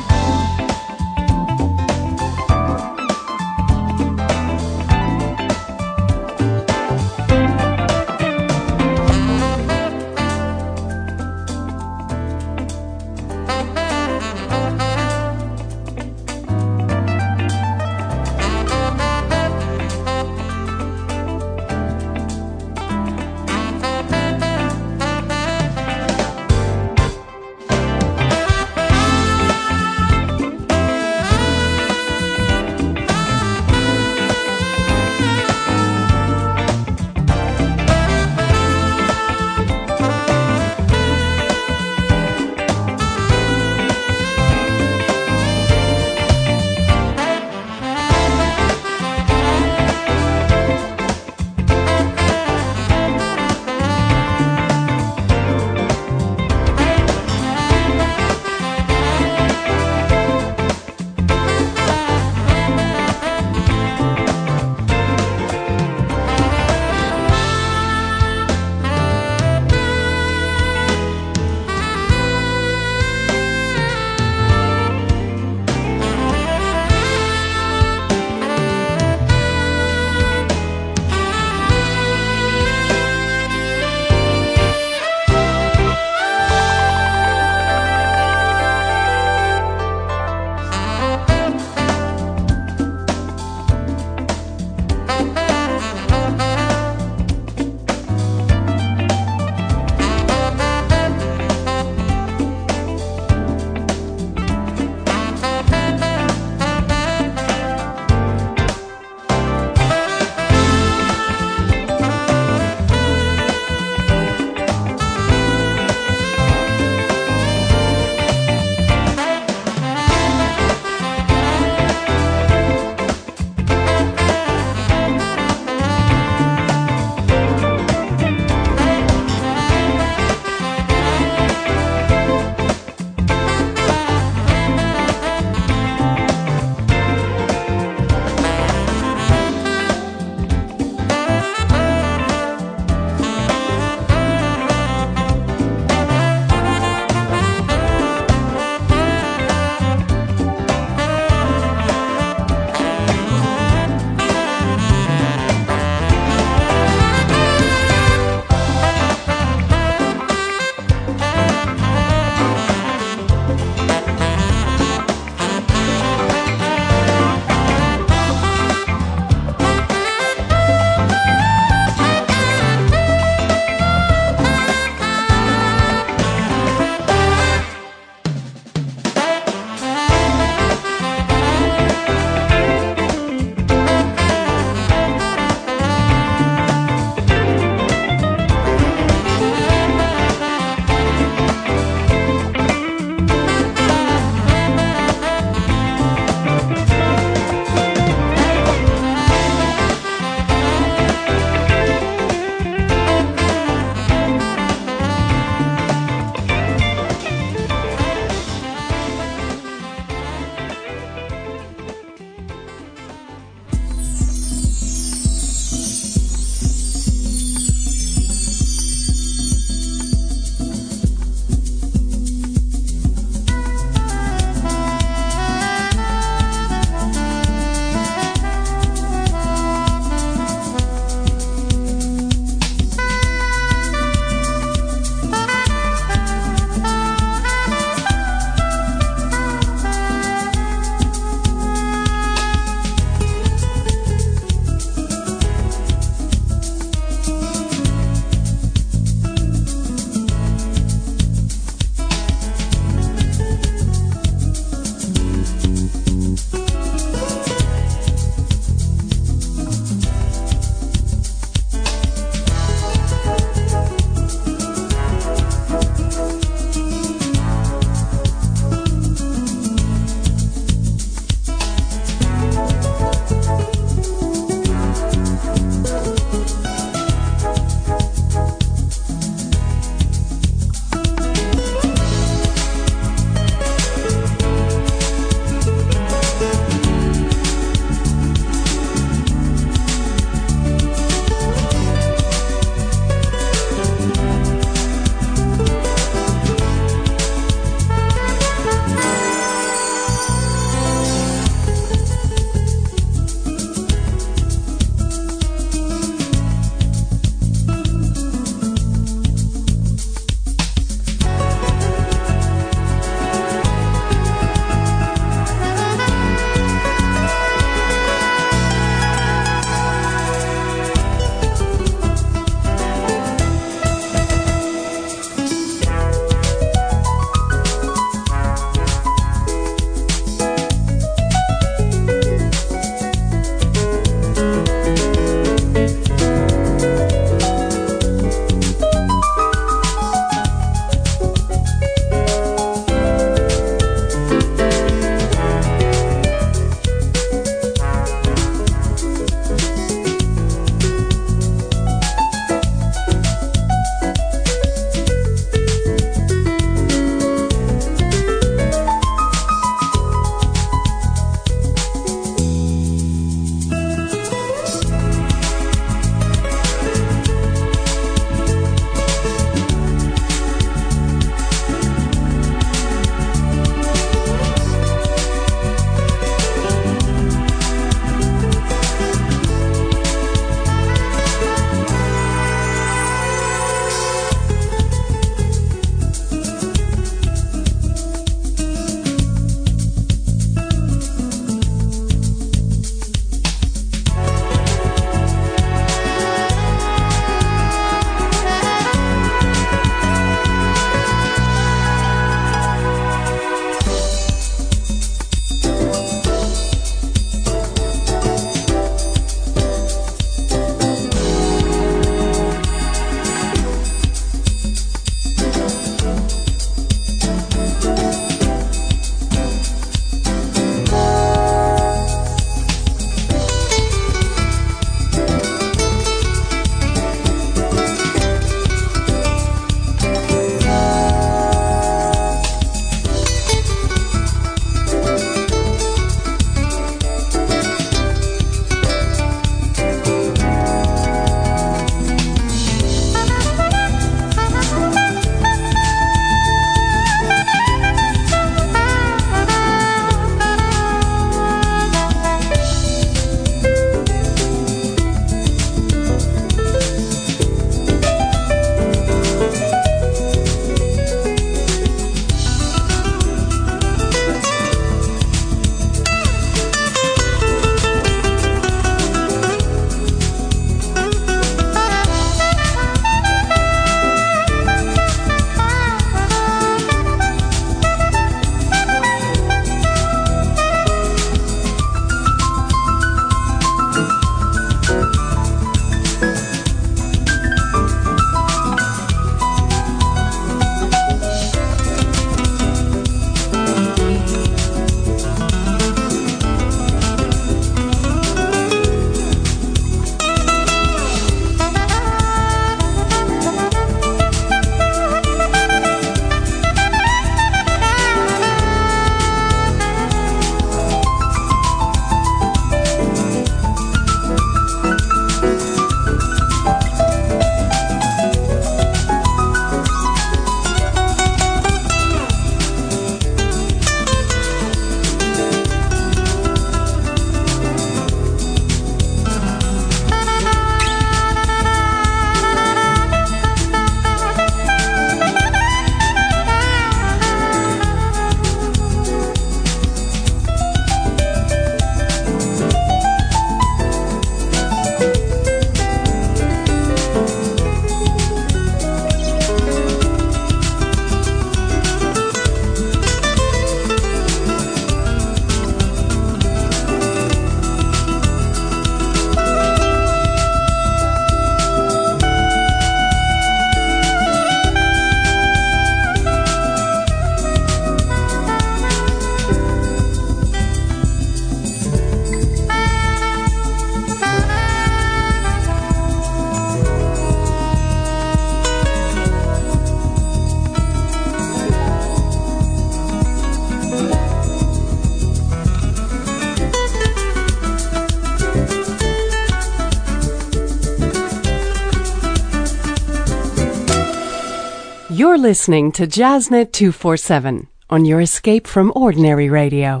Listening 595.52 595.92
to 595.92 596.06
Jazznet 596.06 596.72
247 596.72 597.68
on 597.90 598.06
your 598.06 598.22
escape 598.22 598.66
from 598.66 598.90
ordinary 598.96 599.50
radio. 599.50 600.00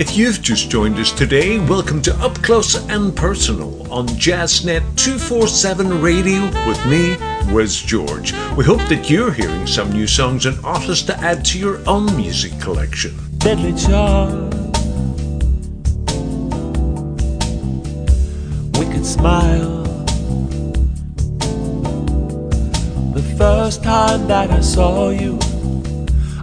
If 0.00 0.16
you've 0.16 0.42
just 0.42 0.68
joined 0.68 0.98
us 0.98 1.12
today, 1.12 1.60
welcome 1.60 2.02
to 2.02 2.14
Up 2.16 2.34
Close 2.42 2.74
and 2.88 3.14
Personal 3.14 3.70
on 3.92 4.08
Jazznet 4.08 4.82
247 4.96 6.02
Radio 6.02 6.44
with 6.66 6.84
me, 6.86 7.16
Wes 7.54 7.76
George. 7.76 8.32
We 8.56 8.64
hope 8.64 8.82
that 8.88 9.08
you're 9.08 9.30
hearing 9.30 9.68
some 9.68 9.92
new 9.92 10.08
songs 10.08 10.44
and 10.44 10.58
artists 10.64 11.06
to 11.06 11.16
add 11.18 11.44
to 11.44 11.58
your 11.60 11.88
own 11.88 12.16
music 12.16 12.58
collection. 12.58 13.14
Deadly 13.38 13.74
charm, 13.74 14.49
smile. 19.20 19.82
The 23.12 23.22
first 23.36 23.82
time 23.82 24.26
that 24.28 24.50
I 24.50 24.60
saw 24.60 25.10
you, 25.10 25.38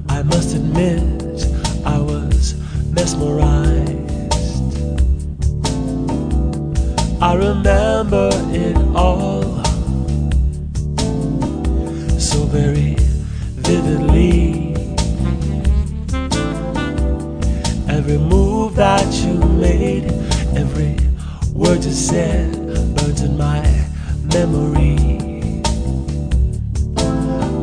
I 0.10 0.22
must 0.22 0.56
admit 0.56 1.02
I 1.84 1.98
was 1.98 2.54
mesmerized. 2.92 3.98
I 7.20 7.34
remember 7.34 8.30
it 8.66 8.78
all 8.96 9.42
so 12.20 12.40
very 12.58 12.94
vividly. 13.70 14.76
Every 17.98 18.20
move 18.20 18.76
that 18.76 19.12
you 19.24 19.34
made, 19.66 20.06
every 20.56 20.96
word 21.56 21.84
you 21.84 21.92
said 21.92 22.57
burns 23.08 23.22
in 23.22 23.38
my 23.38 23.61
memory. 24.34 24.98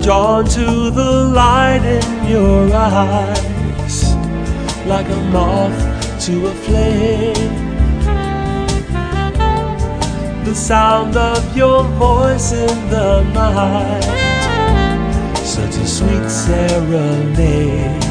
Drawn 0.02 0.46
to 0.46 0.90
the 0.90 1.30
light 1.34 1.84
in 1.84 2.30
your 2.30 2.72
eyes 2.74 4.14
like 4.86 5.08
a 5.08 5.20
moth 5.32 6.24
to 6.26 6.46
a 6.46 6.54
flame. 6.54 7.54
The 10.44 10.54
sound 10.54 11.16
of 11.16 11.56
your 11.56 11.84
voice 11.98 12.52
in 12.52 12.90
the 12.90 13.22
night, 13.32 14.02
such 15.42 15.76
a 15.76 15.86
sweet 15.86 16.28
serenade. 16.28 18.02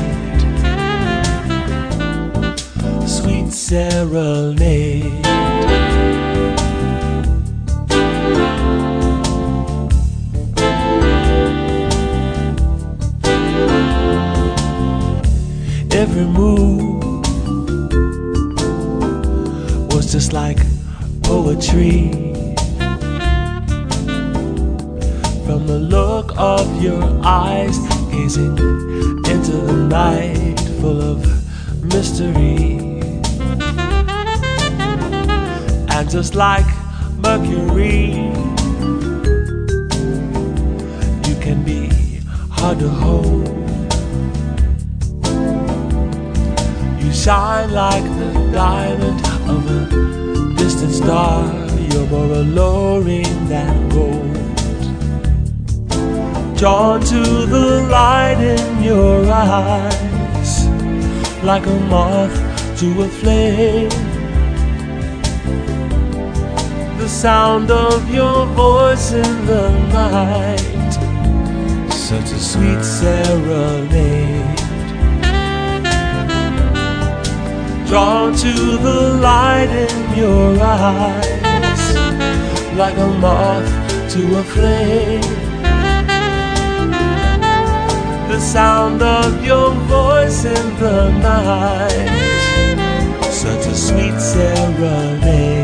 Sweet 3.07 3.51
serenade. 3.51 5.52
Every 16.15 16.25
move 16.25 17.03
was 19.91 20.11
just 20.11 20.31
like 20.31 20.59
poetry. 21.23 22.11
From 25.43 25.65
the 25.65 25.79
look 25.79 26.31
of 26.37 26.83
your 26.83 27.03
eyes, 27.23 27.79
gazing 28.11 28.57
into 29.25 29.57
the 29.65 29.87
night 29.89 30.59
full 30.79 31.01
of 31.01 31.19
mystery. 31.83 32.77
And 35.89 36.09
just 36.11 36.35
like 36.35 36.67
Mercury, 37.17 38.29
you 41.27 41.35
can 41.41 41.63
be 41.65 41.89
hard 42.51 42.77
to 42.79 42.89
hold. 42.89 43.62
Shine 47.23 47.71
like 47.71 48.03
the 48.03 48.33
diamond 48.51 49.25
of 49.47 49.61
a 49.71 50.55
distant 50.57 50.91
star. 50.91 51.45
You're 51.79 52.05
more 52.07 52.33
alluring 52.43 53.47
than 53.47 53.87
gold. 53.87 54.35
Drawn 56.57 56.99
to 56.99 57.21
the 57.45 57.87
light 57.89 58.41
in 58.41 58.83
your 58.83 59.23
eyes, 59.31 60.67
like 61.45 61.65
a 61.65 61.79
moth 61.93 62.35
to 62.79 63.03
a 63.03 63.07
flame. 63.07 63.89
The 66.97 67.07
sound 67.07 67.71
of 67.71 68.13
your 68.13 68.45
voice 68.47 69.13
in 69.13 69.45
the 69.45 69.69
night, 69.93 70.93
such 71.89 72.31
a 72.33 72.39
sweet 72.51 72.83
serenade. 72.83 74.52
Drawn 77.93 78.33
to 78.35 78.53
the 78.87 79.19
light 79.21 79.69
in 79.69 80.17
your 80.17 80.57
eyes, 80.59 81.95
like 82.75 82.97
a 82.97 83.07
moth 83.21 83.69
to 84.13 84.21
a 84.39 84.43
flame. 84.43 85.21
The 88.31 88.39
sound 88.39 89.03
of 89.03 89.45
your 89.45 89.69
voice 89.97 90.43
in 90.43 90.65
the 90.79 91.11
night, 91.19 92.09
such 93.29 93.67
a 93.67 93.75
sweet 93.75 94.19
serenade. 94.19 95.62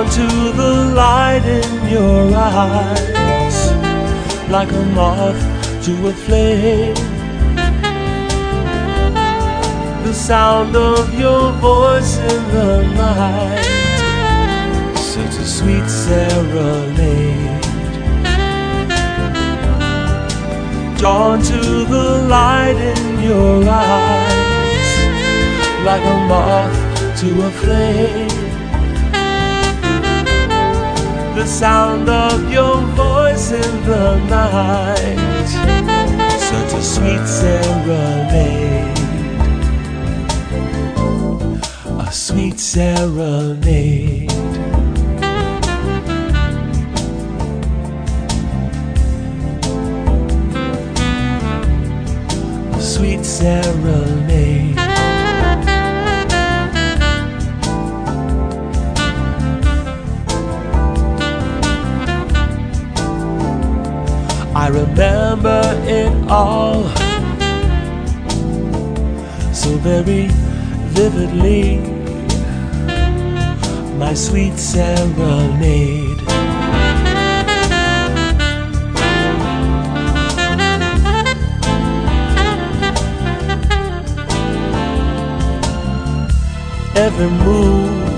Drawn 0.00 0.12
to 0.12 0.52
the 0.56 0.94
light 0.94 1.44
in 1.44 1.88
your 1.88 2.34
eyes, 2.34 3.72
like 4.50 4.70
a 4.72 4.84
moth 4.94 5.40
to 5.84 5.92
a 6.08 6.12
flame. 6.12 6.94
The 10.04 10.14
sound 10.14 10.74
of 10.76 11.12
your 11.18 11.52
voice 11.52 12.16
in 12.18 12.42
the 12.56 12.82
night, 12.94 13.64
such 14.96 15.36
a 15.38 15.46
sweet 15.46 15.86
serenade. 15.88 17.62
Drawn 20.98 21.42
to 21.42 21.84
the 21.84 22.26
light 22.28 22.76
in 22.76 23.22
your 23.22 23.68
eyes, 23.68 24.90
like 25.84 26.04
a 26.04 26.18
moth 26.28 27.20
to 27.20 27.46
a 27.46 27.50
flame 27.50 28.29
the 31.40 31.46
sound 31.46 32.06
of 32.06 32.52
your 32.52 32.76
voice 32.94 33.50
in 33.50 33.84
the 33.86 34.18
night. 34.28 35.16
Such 36.38 36.72
a 36.74 36.82
sweet 36.82 37.26
serenade. 37.26 38.98
A 41.98 42.12
sweet 42.12 42.60
serenade. 42.60 44.30
A 52.74 52.80
sweet 52.82 53.24
serenade. 53.24 54.79
I 64.62 64.68
remember 64.68 65.62
it 65.86 66.12
all 66.28 66.84
so 69.54 69.70
very 69.78 70.28
vividly. 70.92 71.78
My 73.96 74.12
sweet 74.12 74.58
serenade. 74.58 76.20
Every 86.94 87.30
move 87.30 88.12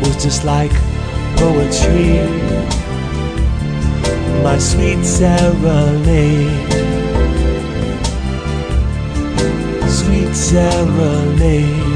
was 0.00 0.22
just 0.22 0.44
like 0.46 0.72
poetry. 1.36 2.47
My 4.42 4.58
sweet 4.58 5.04
serenade. 5.04 6.72
Sweet 9.88 10.34
serenade. 10.34 11.88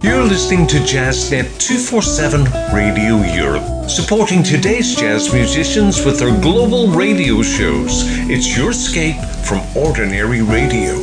You're 0.00 0.24
listening 0.24 0.66
to 0.68 0.78
Jazz 0.84 1.30
JazzNet 1.30 1.58
247 1.58 2.44
Radio 2.72 3.16
Europe, 3.34 3.77
supporting 3.88 4.42
today's 4.42 4.94
jazz 4.94 5.32
musicians 5.32 6.04
with 6.04 6.18
their 6.18 6.38
global 6.40 6.88
radio 6.88 7.42
shows. 7.42 8.02
It's 8.28 8.56
your 8.56 8.70
escape 8.70 9.16
from 9.46 9.60
ordinary 9.74 10.42
radio. 10.42 10.94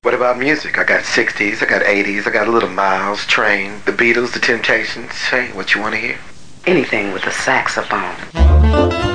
What 0.00 0.14
about 0.14 0.38
music? 0.38 0.78
I 0.78 0.84
got 0.84 1.04
60s, 1.04 1.62
I 1.62 1.66
got 1.66 1.82
80s, 1.82 2.26
I 2.26 2.30
got 2.30 2.48
a 2.48 2.50
little 2.50 2.70
Miles, 2.70 3.20
Trane, 3.26 3.84
The 3.84 3.92
Beatles, 3.92 4.32
The 4.32 4.40
Temptations. 4.40 5.12
Hey, 5.12 5.50
what 5.52 5.74
you 5.74 5.82
want 5.82 5.94
to 5.94 6.00
hear? 6.00 6.18
Anything 6.64 7.12
with 7.12 7.26
a 7.26 7.32
saxophone. 7.32 9.05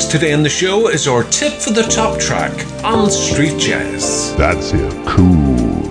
Next 0.00 0.12
today 0.12 0.32
on 0.32 0.42
the 0.42 0.48
show 0.48 0.88
is 0.88 1.06
our 1.06 1.24
tip 1.24 1.52
for 1.60 1.74
the 1.74 1.82
top 1.82 2.18
track 2.18 2.52
on 2.82 3.10
Street 3.10 3.58
Jazz. 3.58 4.34
That's 4.36 4.72
it. 4.72 5.06
Cool. 5.06 5.89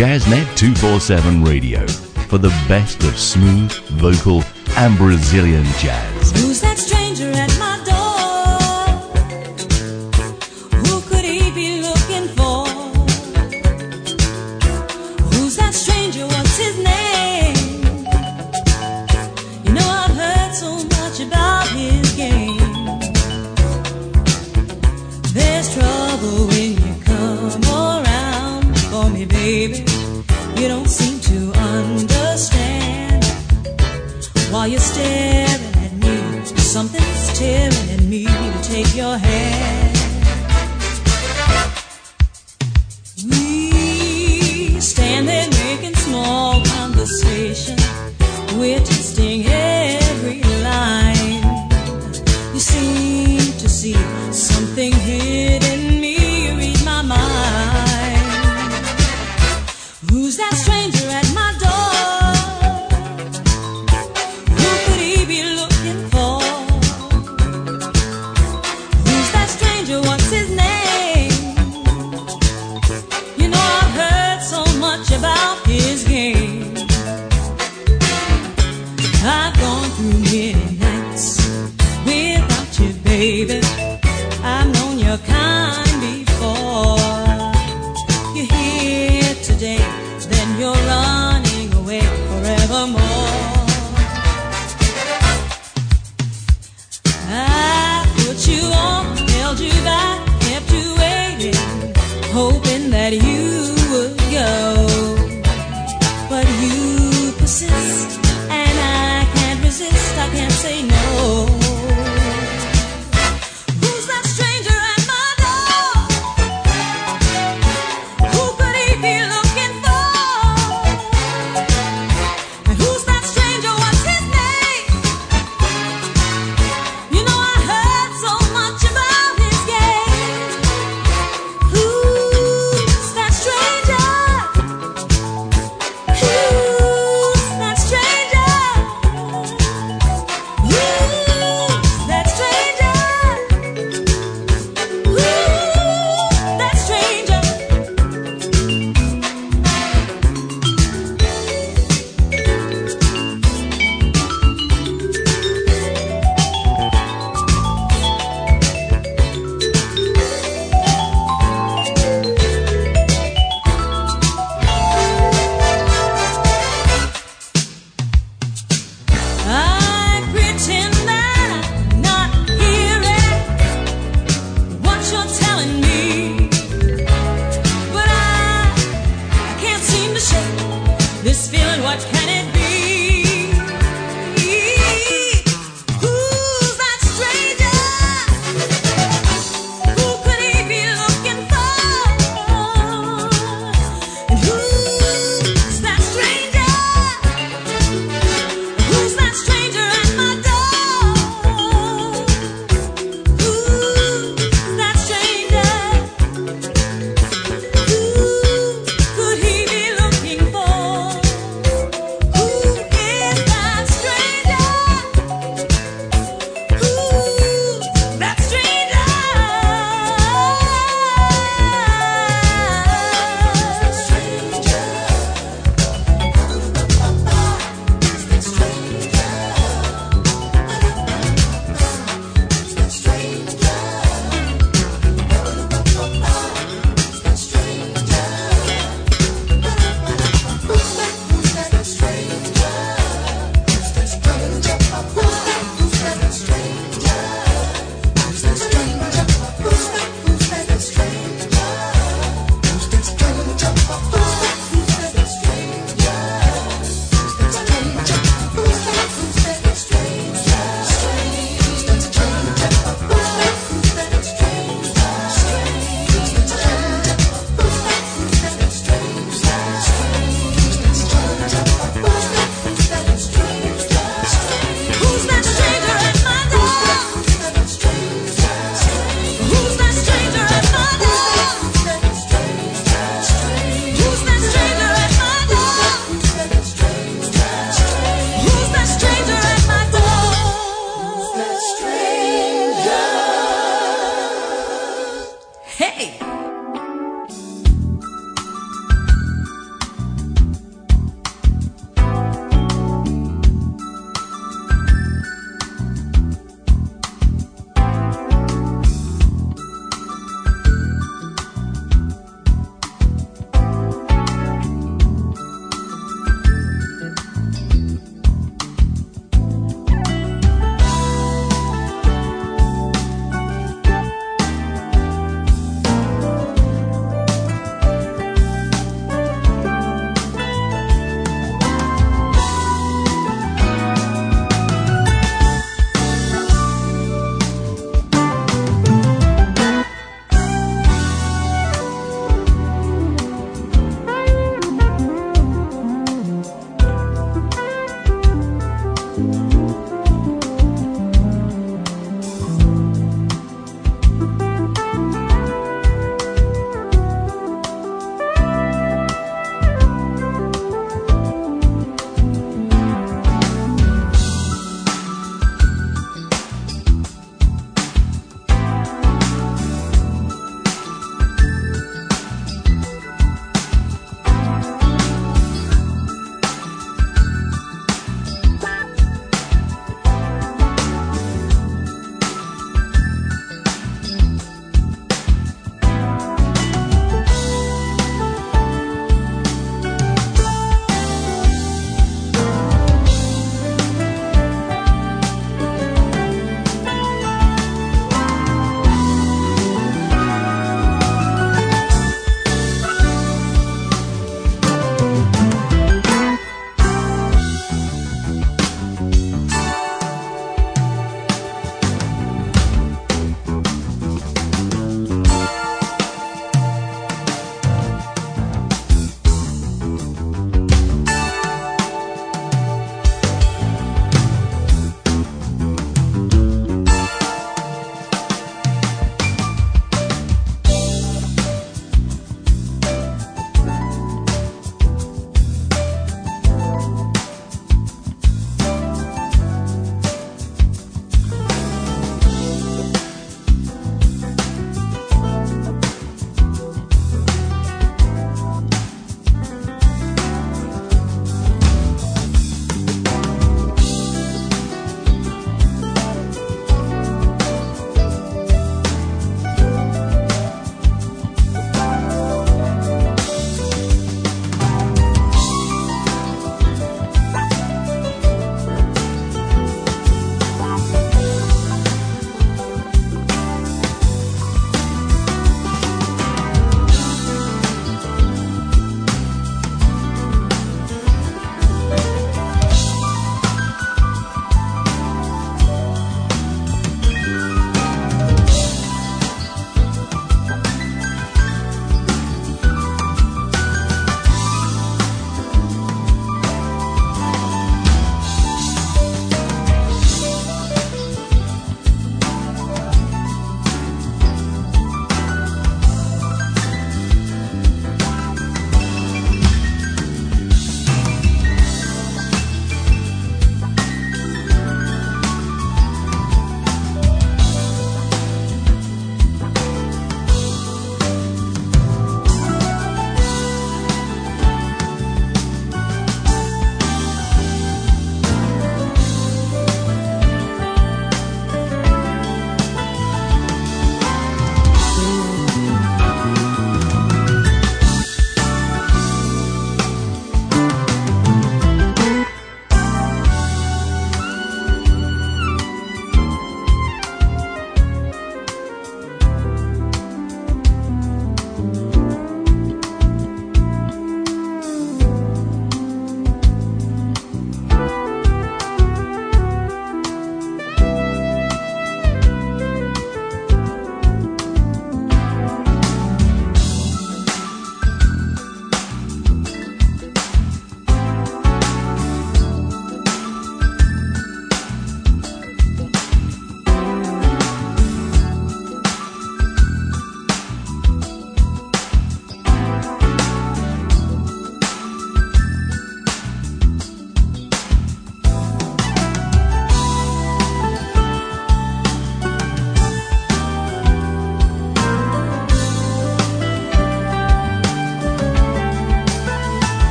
JazzNet 0.00 0.56
247 0.56 1.44
Radio 1.44 1.86
for 2.26 2.38
the 2.38 2.48
best 2.66 3.02
of 3.02 3.18
smooth, 3.18 3.70
vocal, 4.00 4.42
and 4.78 4.96
Brazilian 4.96 5.64
jazz. 5.76 6.99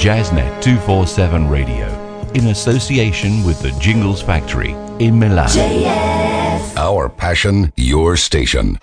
Jazznet 0.00 0.62
247 0.62 1.46
Radio 1.50 1.86
in 2.32 2.46
association 2.46 3.44
with 3.44 3.60
the 3.60 3.70
Jingles 3.72 4.22
Factory 4.22 4.70
in 4.98 5.18
Milan. 5.18 5.46
JS. 5.46 6.74
Our 6.78 7.10
passion, 7.10 7.70
your 7.76 8.16
station. 8.16 8.78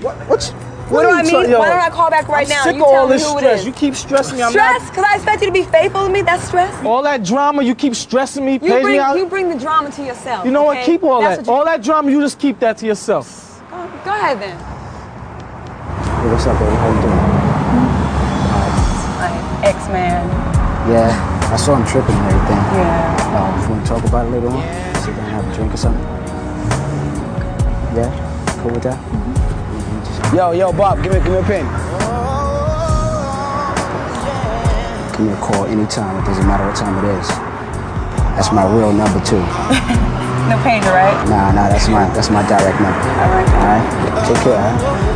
Try- 0.00 1.44
yo, 1.46 1.58
Why 1.58 1.68
don't 1.68 1.80
I 1.80 1.90
call 1.90 2.10
back 2.10 2.28
right 2.28 2.46
I'm 2.46 2.48
now? 2.48 2.62
Sick 2.64 2.76
you 2.76 2.84
of 2.84 2.90
tell 2.90 3.00
all 3.02 3.06
me 3.08 3.12
this 3.14 3.26
who 3.28 3.36
it 3.36 3.40
stress. 3.40 3.60
is. 3.60 3.66
You 3.66 3.72
keep 3.72 3.94
stressing 3.94 4.36
me. 4.36 4.42
I'm 4.42 4.50
stress? 4.50 4.82
not. 4.82 4.90
Because 4.90 5.04
I 5.04 5.14
expect 5.16 5.40
you 5.42 5.46
to 5.48 5.52
be 5.52 5.62
faithful 5.64 6.04
to 6.06 6.12
me. 6.12 6.22
That's 6.22 6.44
stress. 6.44 6.84
All 6.84 7.02
that 7.02 7.24
drama, 7.24 7.62
you 7.62 7.74
keep 7.74 7.94
stressing 7.94 8.44
me, 8.44 8.52
You 8.54 8.58
bring 8.60 8.86
me 8.86 8.98
out. 8.98 9.16
you 9.16 9.26
bring 9.26 9.48
the 9.48 9.58
drama 9.58 9.90
to 9.92 10.02
yourself. 10.04 10.44
You 10.44 10.52
know 10.52 10.62
what? 10.64 10.84
Keep 10.84 11.02
all 11.02 11.20
That's 11.20 11.38
that. 11.38 11.46
you- 11.46 11.52
All 11.52 11.64
that 11.64 11.82
drama, 11.82 12.10
you 12.10 12.20
just 12.20 12.38
keep 12.38 12.60
that 12.60 12.76
to 12.78 12.86
yourself. 12.86 13.62
Go, 13.70 13.76
go 14.04 14.10
ahead 14.12 14.40
then. 14.40 14.56
Hey, 14.56 16.30
what's 16.32 16.46
up, 16.46 16.58
baby? 16.58 16.76
How 16.76 16.88
you 16.88 17.00
doing? 17.02 17.16
My 19.18 19.66
ex-man. 19.66 20.28
Yeah, 20.90 21.50
I 21.52 21.56
saw 21.56 21.74
him 21.74 21.84
tripping 21.86 22.14
and 22.14 22.26
everything. 22.26 22.56
Yeah. 22.78 23.16
Um, 23.36 23.62
you 23.62 23.68
want 23.70 23.84
to 23.86 23.92
talk 23.92 24.04
about 24.04 24.26
it 24.26 24.30
later 24.30 24.48
on? 24.48 24.58
yeah. 24.58 24.92
Sit 25.00 25.16
down 25.16 25.24
and 25.24 25.34
have 25.34 25.52
a 25.52 25.54
drink 25.56 25.74
or 25.74 25.76
something? 25.76 26.04
Yeah? 27.96 28.62
Cool 28.62 28.70
with 28.72 28.82
that? 28.84 29.35
Yo, 30.34 30.50
yo, 30.52 30.72
Bob, 30.72 31.02
give 31.02 31.12
me, 31.12 31.20
give 31.20 31.30
me 31.30 31.38
a 31.38 31.42
pen. 31.42 31.64
Give 35.12 35.20
me 35.20 35.32
a 35.32 35.36
call 35.36 35.64
anytime. 35.66 36.20
It 36.20 36.26
doesn't 36.26 36.46
matter 36.46 36.66
what 36.66 36.74
time 36.74 36.98
it 37.04 37.18
is. 37.18 37.28
That's 38.34 38.50
my 38.52 38.66
real 38.66 38.92
number 38.92 39.20
too. 39.24 39.42
No 40.46 40.56
pager, 40.58 40.92
right? 40.94 41.28
Nah, 41.28 41.50
nah, 41.50 41.68
that's 41.68 41.88
my 41.88 42.06
that's 42.14 42.30
my 42.30 42.40
direct 42.46 42.80
number. 42.80 43.00
All 43.00 43.30
right. 43.34 43.48
All 43.50 43.66
right. 43.66 43.84
Take 44.28 44.40
care. 44.44 44.60
Huh? 44.62 45.06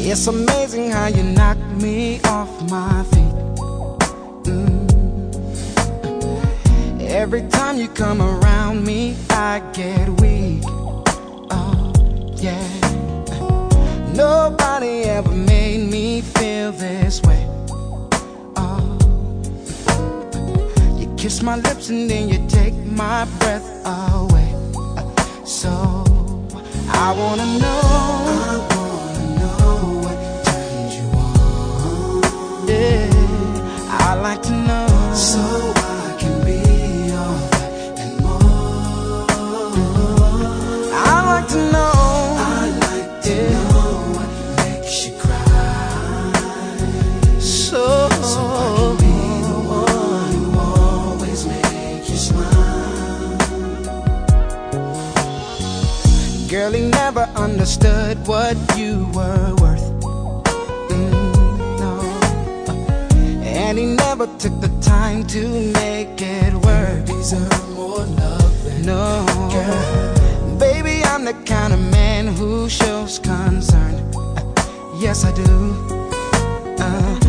It's 0.00 0.26
amazing 0.26 0.90
how 0.90 1.06
you 1.06 1.22
knock 1.22 1.56
me 1.80 2.20
off 2.24 2.50
my 2.68 3.04
feet. 3.12 3.34
Mm. 4.50 4.86
Every 7.02 7.42
time 7.48 7.76
you 7.78 7.86
come 7.86 8.20
around 8.20 8.84
me, 8.84 9.14
I 9.30 9.62
get 9.72 10.08
weak. 10.20 10.45
Yeah. 12.46 12.62
Nobody 14.14 15.02
ever 15.02 15.32
made 15.32 15.90
me 15.90 16.20
feel 16.20 16.70
this 16.70 17.20
way. 17.22 17.44
Oh. 18.54 18.86
You 20.96 21.12
kiss 21.16 21.42
my 21.42 21.56
lips 21.56 21.88
and 21.88 22.08
then 22.08 22.28
you 22.28 22.38
take 22.46 22.74
my 23.02 23.24
breath 23.40 23.66
away. 23.84 24.48
So 25.44 25.72
I 27.04 27.12
wanna 27.18 27.48
know. 27.62 27.82
I 28.50 28.56
wanna 28.76 29.24
know 29.40 29.70
what 30.04 30.18
turns 30.46 30.94
you 30.98 31.06
on. 31.18 32.68
Yeah, 32.68 34.06
I 34.06 34.14
like 34.14 34.42
to 34.42 34.52
know. 34.52 34.85
Understood 57.50 58.18
what 58.26 58.56
you 58.76 59.06
were 59.14 59.54
worth. 59.62 59.86
Mm, 60.90 61.78
no. 61.82 61.92
And 63.44 63.78
he 63.78 63.86
never 63.86 64.26
took 64.42 64.60
the 64.60 64.72
time 64.80 65.24
to 65.28 65.42
make 65.72 66.20
it 66.20 66.52
work. 66.54 67.04
Deserve 67.06 67.68
more 67.70 68.04
love 68.22 68.84
no. 68.84 69.24
Girl. 69.52 70.58
Baby, 70.58 71.04
I'm 71.04 71.24
the 71.24 71.34
kind 71.44 71.72
of 71.72 71.80
man 71.98 72.26
who 72.26 72.68
shows 72.68 73.20
concern. 73.20 73.94
Yes, 74.98 75.24
I 75.24 75.32
do. 75.32 75.50
Uh, 76.80 77.25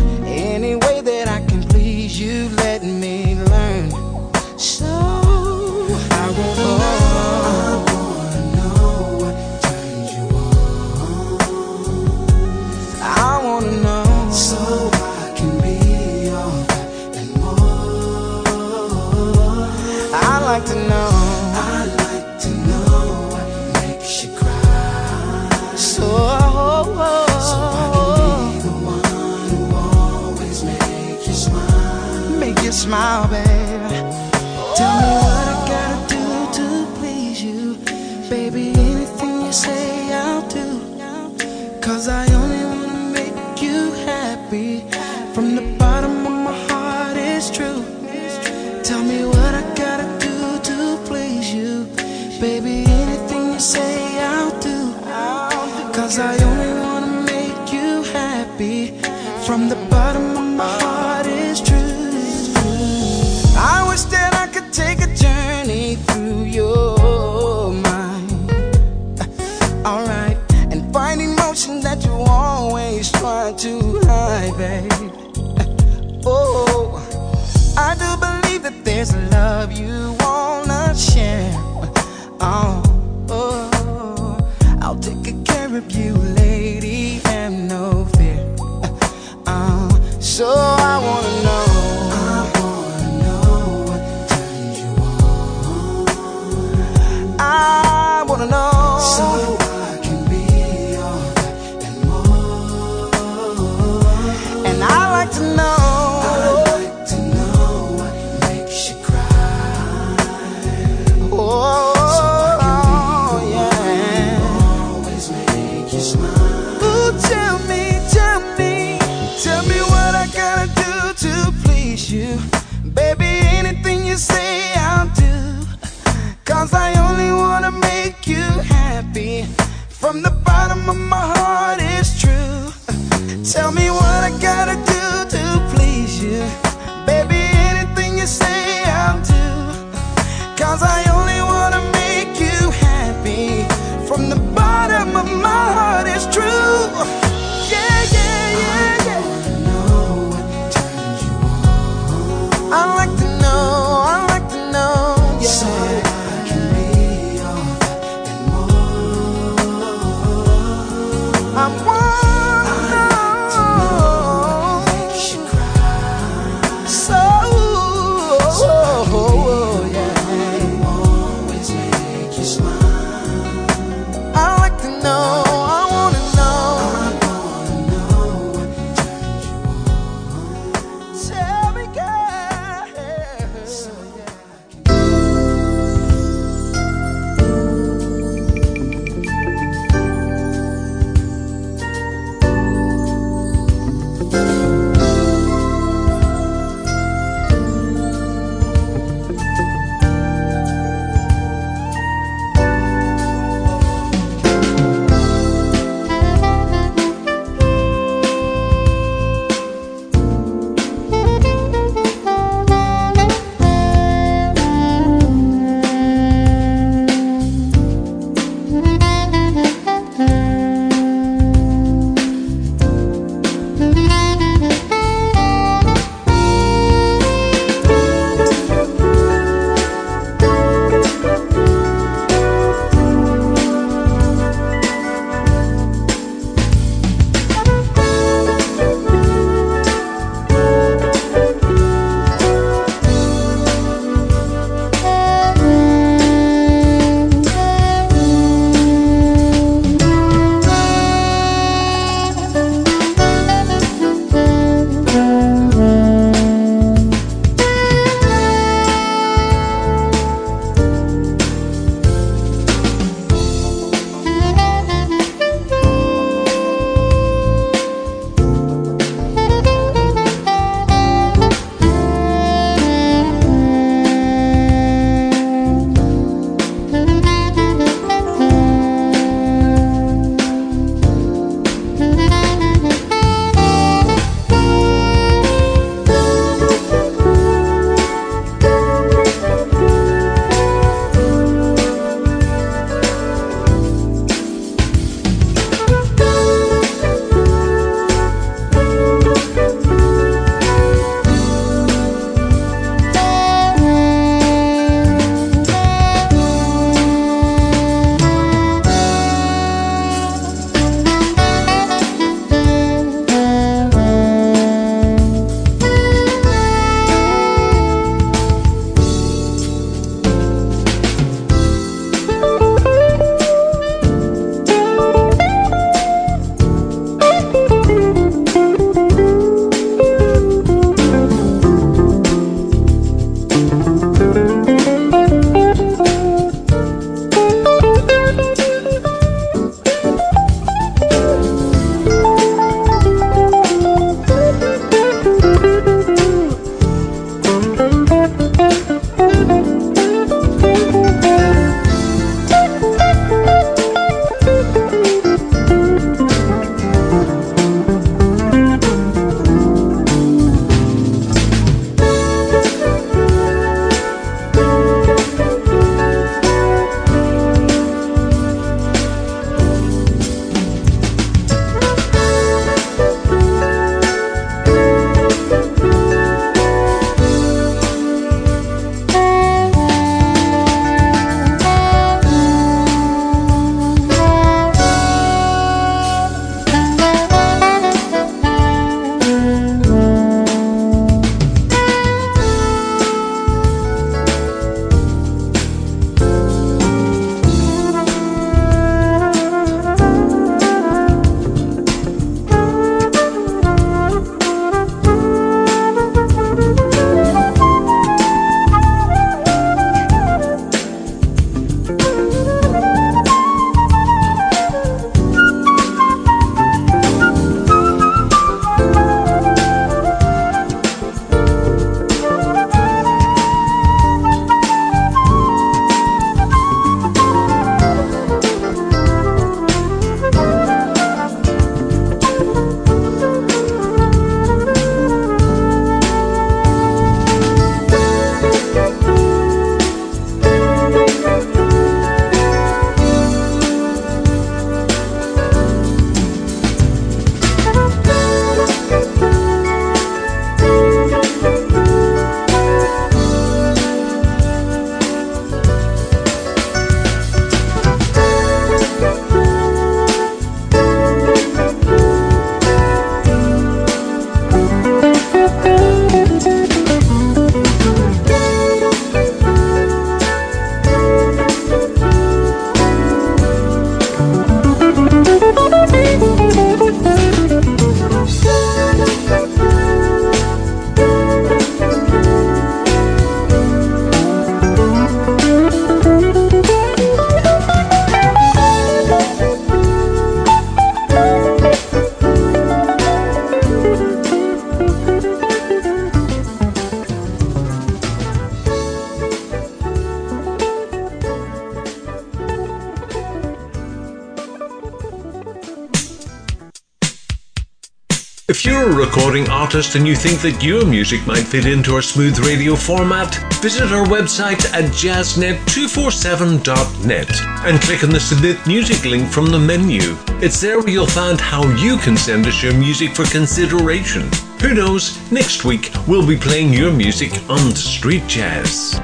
you're 508.78 508.90
a 508.90 509.06
recording 509.06 509.48
artist 509.48 509.94
and 509.96 510.06
you 510.06 510.14
think 510.14 510.40
that 510.40 510.62
your 510.62 510.86
music 510.86 511.26
might 511.26 511.42
fit 511.42 511.66
into 511.66 511.96
our 511.96 512.02
smooth 512.02 512.38
radio 512.38 512.76
format, 512.76 513.34
visit 513.60 513.90
our 513.90 514.06
website 514.06 514.64
at 514.72 514.84
jazznet247.net 514.92 517.40
and 517.66 517.80
click 517.80 518.04
on 518.04 518.10
the 518.10 518.20
Submit 518.20 518.64
Music 518.68 519.04
link 519.04 519.28
from 519.28 519.46
the 519.46 519.58
menu. 519.58 520.16
It's 520.40 520.60
there 520.60 520.78
where 520.78 520.90
you'll 520.90 521.08
find 521.08 521.40
how 521.40 521.68
you 521.76 521.96
can 521.96 522.16
send 522.16 522.46
us 522.46 522.62
your 522.62 522.74
music 522.74 523.16
for 523.16 523.24
consideration. 523.24 524.30
Who 524.60 524.74
knows, 524.74 525.18
next 525.32 525.64
week 525.64 525.90
we'll 526.06 526.26
be 526.26 526.36
playing 526.36 526.72
your 526.72 526.92
music 526.92 527.32
on 527.50 527.74
Street 527.74 528.28
Jazz. 528.28 529.00